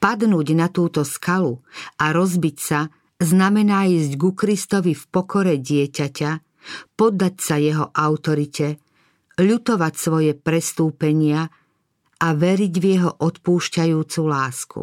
Padnúť 0.00 0.52
na 0.52 0.68
túto 0.68 1.00
skalu 1.06 1.64
a 1.96 2.12
rozbiť 2.12 2.56
sa 2.60 2.92
znamená 3.16 3.88
ísť 3.88 4.12
ku 4.20 4.36
Kristovi 4.36 4.92
v 4.92 5.04
pokore 5.08 5.56
dieťaťa, 5.56 6.30
poddať 6.96 7.34
sa 7.40 7.56
jeho 7.56 7.88
autorite, 7.92 8.76
ľutovať 9.40 9.94
svoje 9.96 10.32
prestúpenia 10.36 11.48
a 12.20 12.28
veriť 12.36 12.74
v 12.76 12.84
jeho 12.84 13.10
odpúšťajúcu 13.16 14.20
lásku. 14.28 14.82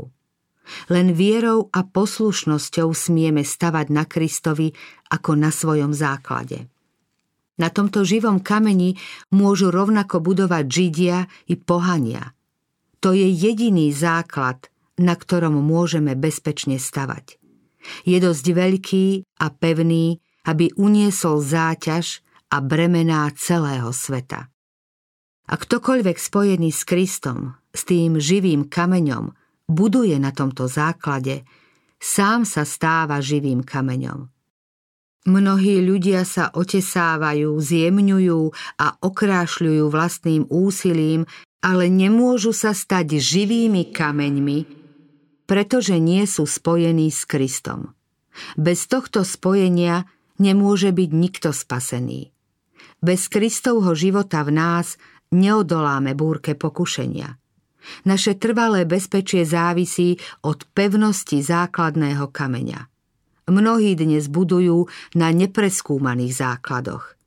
Len 0.89 1.15
vierou 1.15 1.67
a 1.71 1.83
poslušnosťou 1.83 2.91
smieme 2.91 3.43
stavať 3.43 3.87
na 3.91 4.03
Kristovi 4.07 4.71
ako 5.11 5.31
na 5.35 5.51
svojom 5.51 5.91
základe. 5.91 6.71
Na 7.61 7.69
tomto 7.69 8.01
živom 8.01 8.41
kameni 8.41 8.97
môžu 9.29 9.69
rovnako 9.69 10.17
budovať 10.23 10.65
Židia 10.65 11.29
i 11.45 11.55
pohania. 11.59 12.33
To 13.05 13.13
je 13.13 13.27
jediný 13.29 13.93
základ, 13.93 14.69
na 14.97 15.13
ktorom 15.17 15.57
môžeme 15.61 16.17
bezpečne 16.17 16.81
stavať. 16.81 17.37
Je 18.05 18.17
dosť 18.21 18.45
veľký 18.53 19.05
a 19.41 19.49
pevný, 19.49 20.21
aby 20.45 20.73
uniesol 20.77 21.41
záťaž 21.41 22.21
a 22.53 22.61
bremená 22.61 23.29
celého 23.37 23.89
sveta. 23.89 24.49
A 25.49 25.53
ktokoľvek 25.57 26.17
spojený 26.17 26.69
s 26.69 26.85
Kristom, 26.85 27.57
s 27.73 27.81
tým 27.83 28.21
živým 28.21 28.69
kameňom, 28.69 29.33
buduje 29.71 30.19
na 30.19 30.35
tomto 30.35 30.67
základe, 30.67 31.47
sám 31.95 32.43
sa 32.43 32.67
stáva 32.67 33.23
živým 33.23 33.63
kameňom. 33.63 34.27
Mnohí 35.21 35.85
ľudia 35.85 36.25
sa 36.25 36.49
otesávajú, 36.49 37.53
zjemňujú 37.53 38.41
a 38.81 38.87
okrášľujú 38.99 39.85
vlastným 39.87 40.49
úsilím, 40.49 41.29
ale 41.61 41.93
nemôžu 41.93 42.57
sa 42.57 42.73
stať 42.73 43.21
živými 43.21 43.93
kameňmi, 43.93 44.59
pretože 45.45 46.01
nie 46.01 46.25
sú 46.25 46.49
spojení 46.49 47.13
s 47.13 47.29
Kristom. 47.29 47.93
Bez 48.57 48.89
tohto 48.89 49.21
spojenia 49.21 50.09
nemôže 50.41 50.89
byť 50.89 51.09
nikto 51.13 51.53
spasený. 51.53 52.33
Bez 52.97 53.29
Kristovho 53.29 53.93
života 53.93 54.41
v 54.41 54.57
nás 54.57 54.97
neodoláme 55.29 56.17
búrke 56.17 56.57
pokušenia. 56.57 57.40
Naše 58.05 58.37
trvalé 58.37 58.85
bezpečie 58.85 59.41
závisí 59.45 60.17
od 60.45 60.65
pevnosti 60.71 61.41
základného 61.41 62.29
kameňa. 62.29 62.79
Mnohí 63.49 63.97
dnes 63.97 64.29
budujú 64.29 64.85
na 65.17 65.33
nepreskúmaných 65.33 66.33
základoch. 66.37 67.17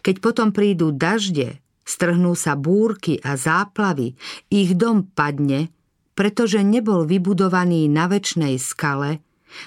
Keď 0.00 0.16
potom 0.18 0.50
prídu 0.50 0.92
dažde, 0.92 1.60
strhnú 1.84 2.32
sa 2.32 2.56
búrky 2.56 3.20
a 3.20 3.36
záplavy, 3.36 4.16
ich 4.48 4.72
dom 4.76 5.04
padne, 5.04 5.72
pretože 6.16 6.60
nebol 6.64 7.04
vybudovaný 7.04 7.88
na 7.88 8.08
väčšnej 8.08 8.56
skale, 8.60 9.20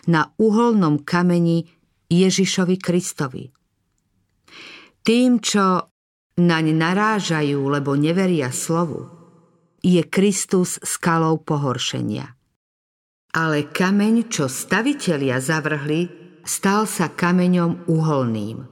na 0.07 0.31
uholnom 0.39 1.01
kameni 1.01 1.67
Ježišovi 2.09 2.75
Kristovi. 2.79 3.49
Tým, 5.03 5.43
čo 5.43 5.91
naň 6.39 6.65
narážajú, 6.73 7.59
lebo 7.67 7.93
neveria 7.99 8.49
slovu, 8.49 9.12
je 9.83 9.99
Kristus 10.07 10.79
skalou 10.79 11.43
pohoršenia. 11.43 12.31
Ale 13.35 13.67
kameň, 13.67 14.31
čo 14.31 14.47
stavitelia 14.47 15.43
zavrhli, 15.43 16.07
stal 16.47 16.87
sa 16.87 17.11
kameňom 17.11 17.91
uholným. 17.91 18.63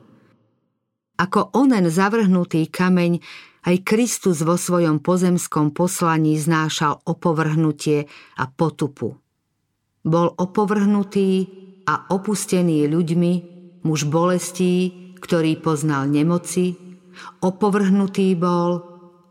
Ako 1.20 1.54
onen 1.54 1.86
zavrhnutý 1.92 2.72
kameň, 2.72 3.20
aj 3.62 3.76
Kristus 3.86 4.42
vo 4.42 4.58
svojom 4.58 5.04
pozemskom 5.06 5.70
poslaní 5.76 6.34
znášal 6.34 7.06
opovrhnutie 7.06 8.10
a 8.42 8.50
potupu. 8.50 9.22
Bol 10.02 10.34
opovrhnutý 10.34 11.46
a 11.86 12.10
opustený 12.10 12.90
ľuďmi, 12.90 13.34
muž 13.86 14.10
bolestí, 14.10 14.74
ktorý 15.22 15.62
poznal 15.62 16.10
nemoci, 16.10 16.74
opovrhnutý 17.46 18.34
bol 18.34 18.82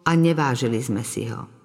a 0.07 0.11
nevážili 0.15 0.79
sme 0.79 1.03
si 1.03 1.27
ho. 1.27 1.60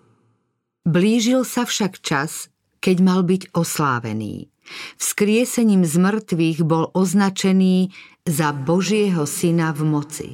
Blížil 0.86 1.42
sa 1.50 1.66
však 1.66 1.98
čas, 1.98 2.54
keď 2.78 2.96
mal 3.02 3.26
byť 3.26 3.58
oslávený. 3.58 4.54
Vzkriesením 5.02 5.82
z 5.82 5.98
mŕtvych 5.98 6.60
bol 6.62 6.94
označený 6.94 7.90
za 8.26 8.54
Božieho 8.54 9.26
syna 9.26 9.74
v 9.74 9.82
moci. 9.82 10.30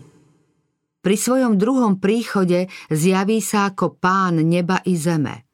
Pri 1.01 1.15
svojom 1.15 1.55
druhom 1.55 2.03
príchode 2.03 2.67
zjaví 2.91 3.39
sa 3.39 3.71
ako 3.71 3.95
pán 3.95 4.43
neba 4.43 4.83
i 4.83 4.99
zeme. 4.99 5.47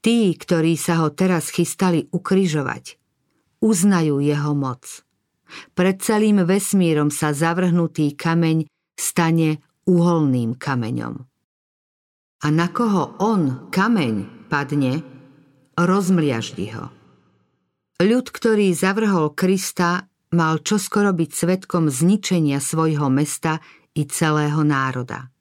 Tí, 0.00 0.32
ktorí 0.32 0.80
sa 0.80 1.04
ho 1.04 1.12
teraz 1.12 1.52
chystali 1.52 2.08
ukryžovať, 2.08 2.96
uznajú 3.60 4.24
jeho 4.24 4.56
moc. 4.56 5.04
Pred 5.76 6.00
celým 6.00 6.42
vesmírom 6.48 7.12
sa 7.12 7.36
zavrhnutý 7.36 8.16
kameň 8.16 8.66
stane 8.96 9.60
uholným 9.84 10.56
kameňom. 10.56 11.33
A 12.44 12.52
na 12.52 12.68
koho 12.68 13.16
on, 13.24 13.72
kameň, 13.72 14.48
padne, 14.52 15.00
rozmliaždi 15.80 16.76
ho. 16.76 16.92
Ľud, 18.04 18.26
ktorý 18.28 18.68
zavrhol 18.76 19.32
Krista, 19.32 20.12
mal 20.36 20.60
čoskoro 20.60 21.16
byť 21.16 21.30
svetkom 21.32 21.88
zničenia 21.88 22.60
svojho 22.60 23.08
mesta 23.08 23.64
i 23.96 24.04
celého 24.04 24.60
národa. 24.60 25.32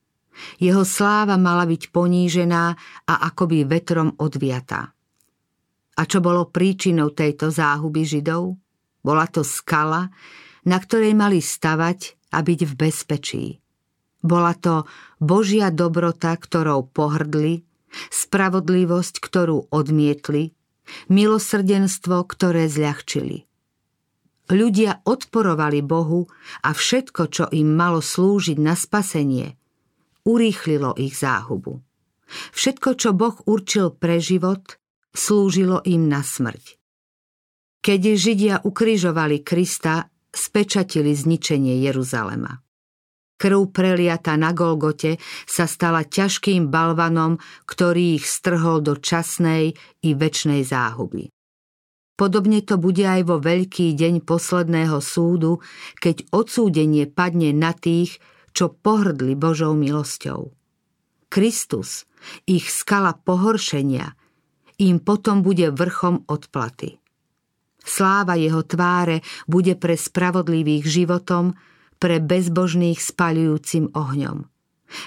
Jeho 0.63 0.87
sláva 0.87 1.35
mala 1.35 1.67
byť 1.67 1.91
ponížená 1.91 2.63
a 3.03 3.13
akoby 3.27 3.67
vetrom 3.67 4.15
odviatá. 4.17 4.95
A 5.93 6.01
čo 6.07 6.23
bolo 6.23 6.49
príčinou 6.49 7.11
tejto 7.11 7.51
záhuby 7.51 8.07
Židov? 8.07 8.55
Bola 9.03 9.27
to 9.27 9.43
skala, 9.43 10.07
na 10.63 10.79
ktorej 10.79 11.13
mali 11.13 11.43
stavať 11.43 12.31
a 12.31 12.39
byť 12.39 12.59
v 12.63 12.73
bezpečí. 12.73 13.45
Bola 14.23 14.55
to 14.55 14.87
Božia 15.19 15.67
dobrota, 15.67 16.33
ktorou 16.39 16.87
pohrdli, 16.87 17.67
spravodlivosť, 18.09 19.19
ktorú 19.19 19.67
odmietli, 19.69 20.55
milosrdenstvo, 21.11 22.23
ktoré 22.23 22.71
zľahčili. 22.71 23.45
Ľudia 24.47 25.07
odporovali 25.07 25.79
Bohu 25.83 26.27
a 26.63 26.69
všetko, 26.75 27.21
čo 27.31 27.45
im 27.51 27.75
malo 27.75 28.03
slúžiť 28.03 28.59
na 28.59 28.75
spasenie, 28.75 29.55
urýchlilo 30.27 30.95
ich 30.99 31.15
záhubu. 31.15 31.79
Všetko, 32.51 32.89
čo 32.95 33.09
Boh 33.15 33.35
určil 33.43 33.91
pre 33.91 34.19
život, 34.19 34.79
slúžilo 35.15 35.83
im 35.83 36.07
na 36.07 36.23
smrť. 36.25 36.79
Keď 37.83 38.01
Židia 38.15 38.55
ukrižovali 38.63 39.43
Krista, 39.43 40.07
spečatili 40.31 41.11
zničenie 41.11 41.83
Jeruzalema. 41.83 42.62
Krv 43.37 43.75
preliata 43.75 44.39
na 44.39 44.55
Golgote 44.55 45.19
sa 45.43 45.67
stala 45.67 46.07
ťažkým 46.07 46.69
balvanom, 46.71 47.41
ktorý 47.67 48.21
ich 48.21 48.25
strhol 48.29 48.79
do 48.79 48.95
časnej 48.95 49.75
i 50.05 50.09
väčšnej 50.15 50.63
záhuby. 50.63 51.33
Podobne 52.13 52.61
to 52.61 52.77
bude 52.77 53.01
aj 53.01 53.25
vo 53.25 53.41
veľký 53.41 53.97
deň 53.97 54.21
posledného 54.21 55.01
súdu, 55.01 55.65
keď 55.97 56.29
odsúdenie 56.29 57.09
padne 57.09 57.49
na 57.51 57.73
tých, 57.73 58.21
čo 58.53 58.69
pohrdli 58.69 59.33
Božou 59.33 59.73
milosťou. 59.73 60.53
Kristus, 61.33 62.05
ich 62.45 62.69
skala 62.69 63.17
pohoršenia, 63.17 64.13
im 64.77 65.01
potom 65.01 65.41
bude 65.41 65.73
vrchom 65.73 66.29
odplaty. 66.29 67.01
Sláva 67.83 68.37
jeho 68.37 68.61
tváre 68.61 69.25
bude 69.49 69.73
pre 69.75 69.97
spravodlivých 69.97 70.85
životom, 70.85 71.57
pre 72.03 72.19
bezbožných 72.19 72.99
spaľujúcim 72.99 73.95
ohňom. 73.95 74.43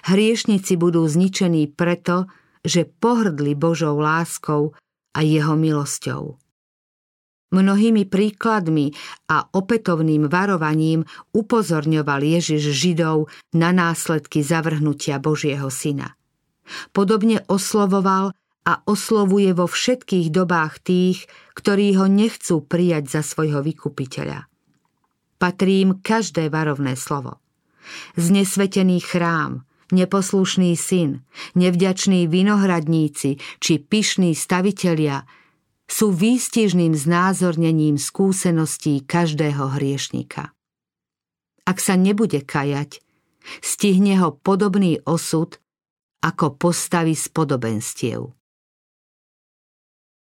Hriešnici 0.09 0.81
budú 0.81 1.05
zničení 1.05 1.69
preto, 1.69 2.25
že 2.65 2.89
pohrdli 2.89 3.53
Božou 3.53 4.01
láskou 4.01 4.73
a 5.13 5.21
jeho 5.21 5.61
milosťou. 5.61 6.41
Mnohými 7.53 8.09
príkladmi 8.09 8.97
a 9.29 9.45
opätovným 9.45 10.27
varovaním 10.33 11.05
upozorňoval 11.37 12.25
Ježiš 12.25 12.73
Židov 12.73 13.29
na 13.53 13.77
následky 13.77 14.41
zavrhnutia 14.41 15.21
Božieho 15.21 15.69
syna. 15.69 16.17
Podobne 16.97 17.45
oslovoval 17.47 18.33
a 18.67 18.73
oslovuje 18.89 19.53
vo 19.53 19.69
všetkých 19.69 20.33
dobách 20.33 20.83
tých, 20.83 21.29
ktorí 21.55 21.95
ho 22.01 22.09
nechcú 22.09 22.65
prijať 22.65 23.21
za 23.21 23.23
svojho 23.23 23.63
vykupiteľa 23.63 24.49
patrí 25.39 25.81
im 25.87 26.03
každé 26.03 26.49
varovné 26.53 26.97
slovo. 26.97 27.41
Znesvetený 28.19 29.01
chrám, 29.01 29.63
neposlušný 29.93 30.75
syn, 30.77 31.23
nevďační 31.55 32.27
vinohradníci 32.27 33.39
či 33.63 33.73
pyšní 33.79 34.35
stavitelia 34.35 35.25
sú 35.87 36.11
výstižným 36.11 36.99
znázornením 36.99 37.95
skúseností 37.95 39.07
každého 39.07 39.79
hriešnika. 39.79 40.51
Ak 41.67 41.79
sa 41.79 41.95
nebude 41.95 42.43
kajať, 42.43 43.03
stihne 43.63 44.19
ho 44.19 44.35
podobný 44.35 44.99
osud 45.07 45.59
ako 46.23 46.59
postavy 46.59 47.15
z 47.15 47.27
podobenstiev. 47.31 48.36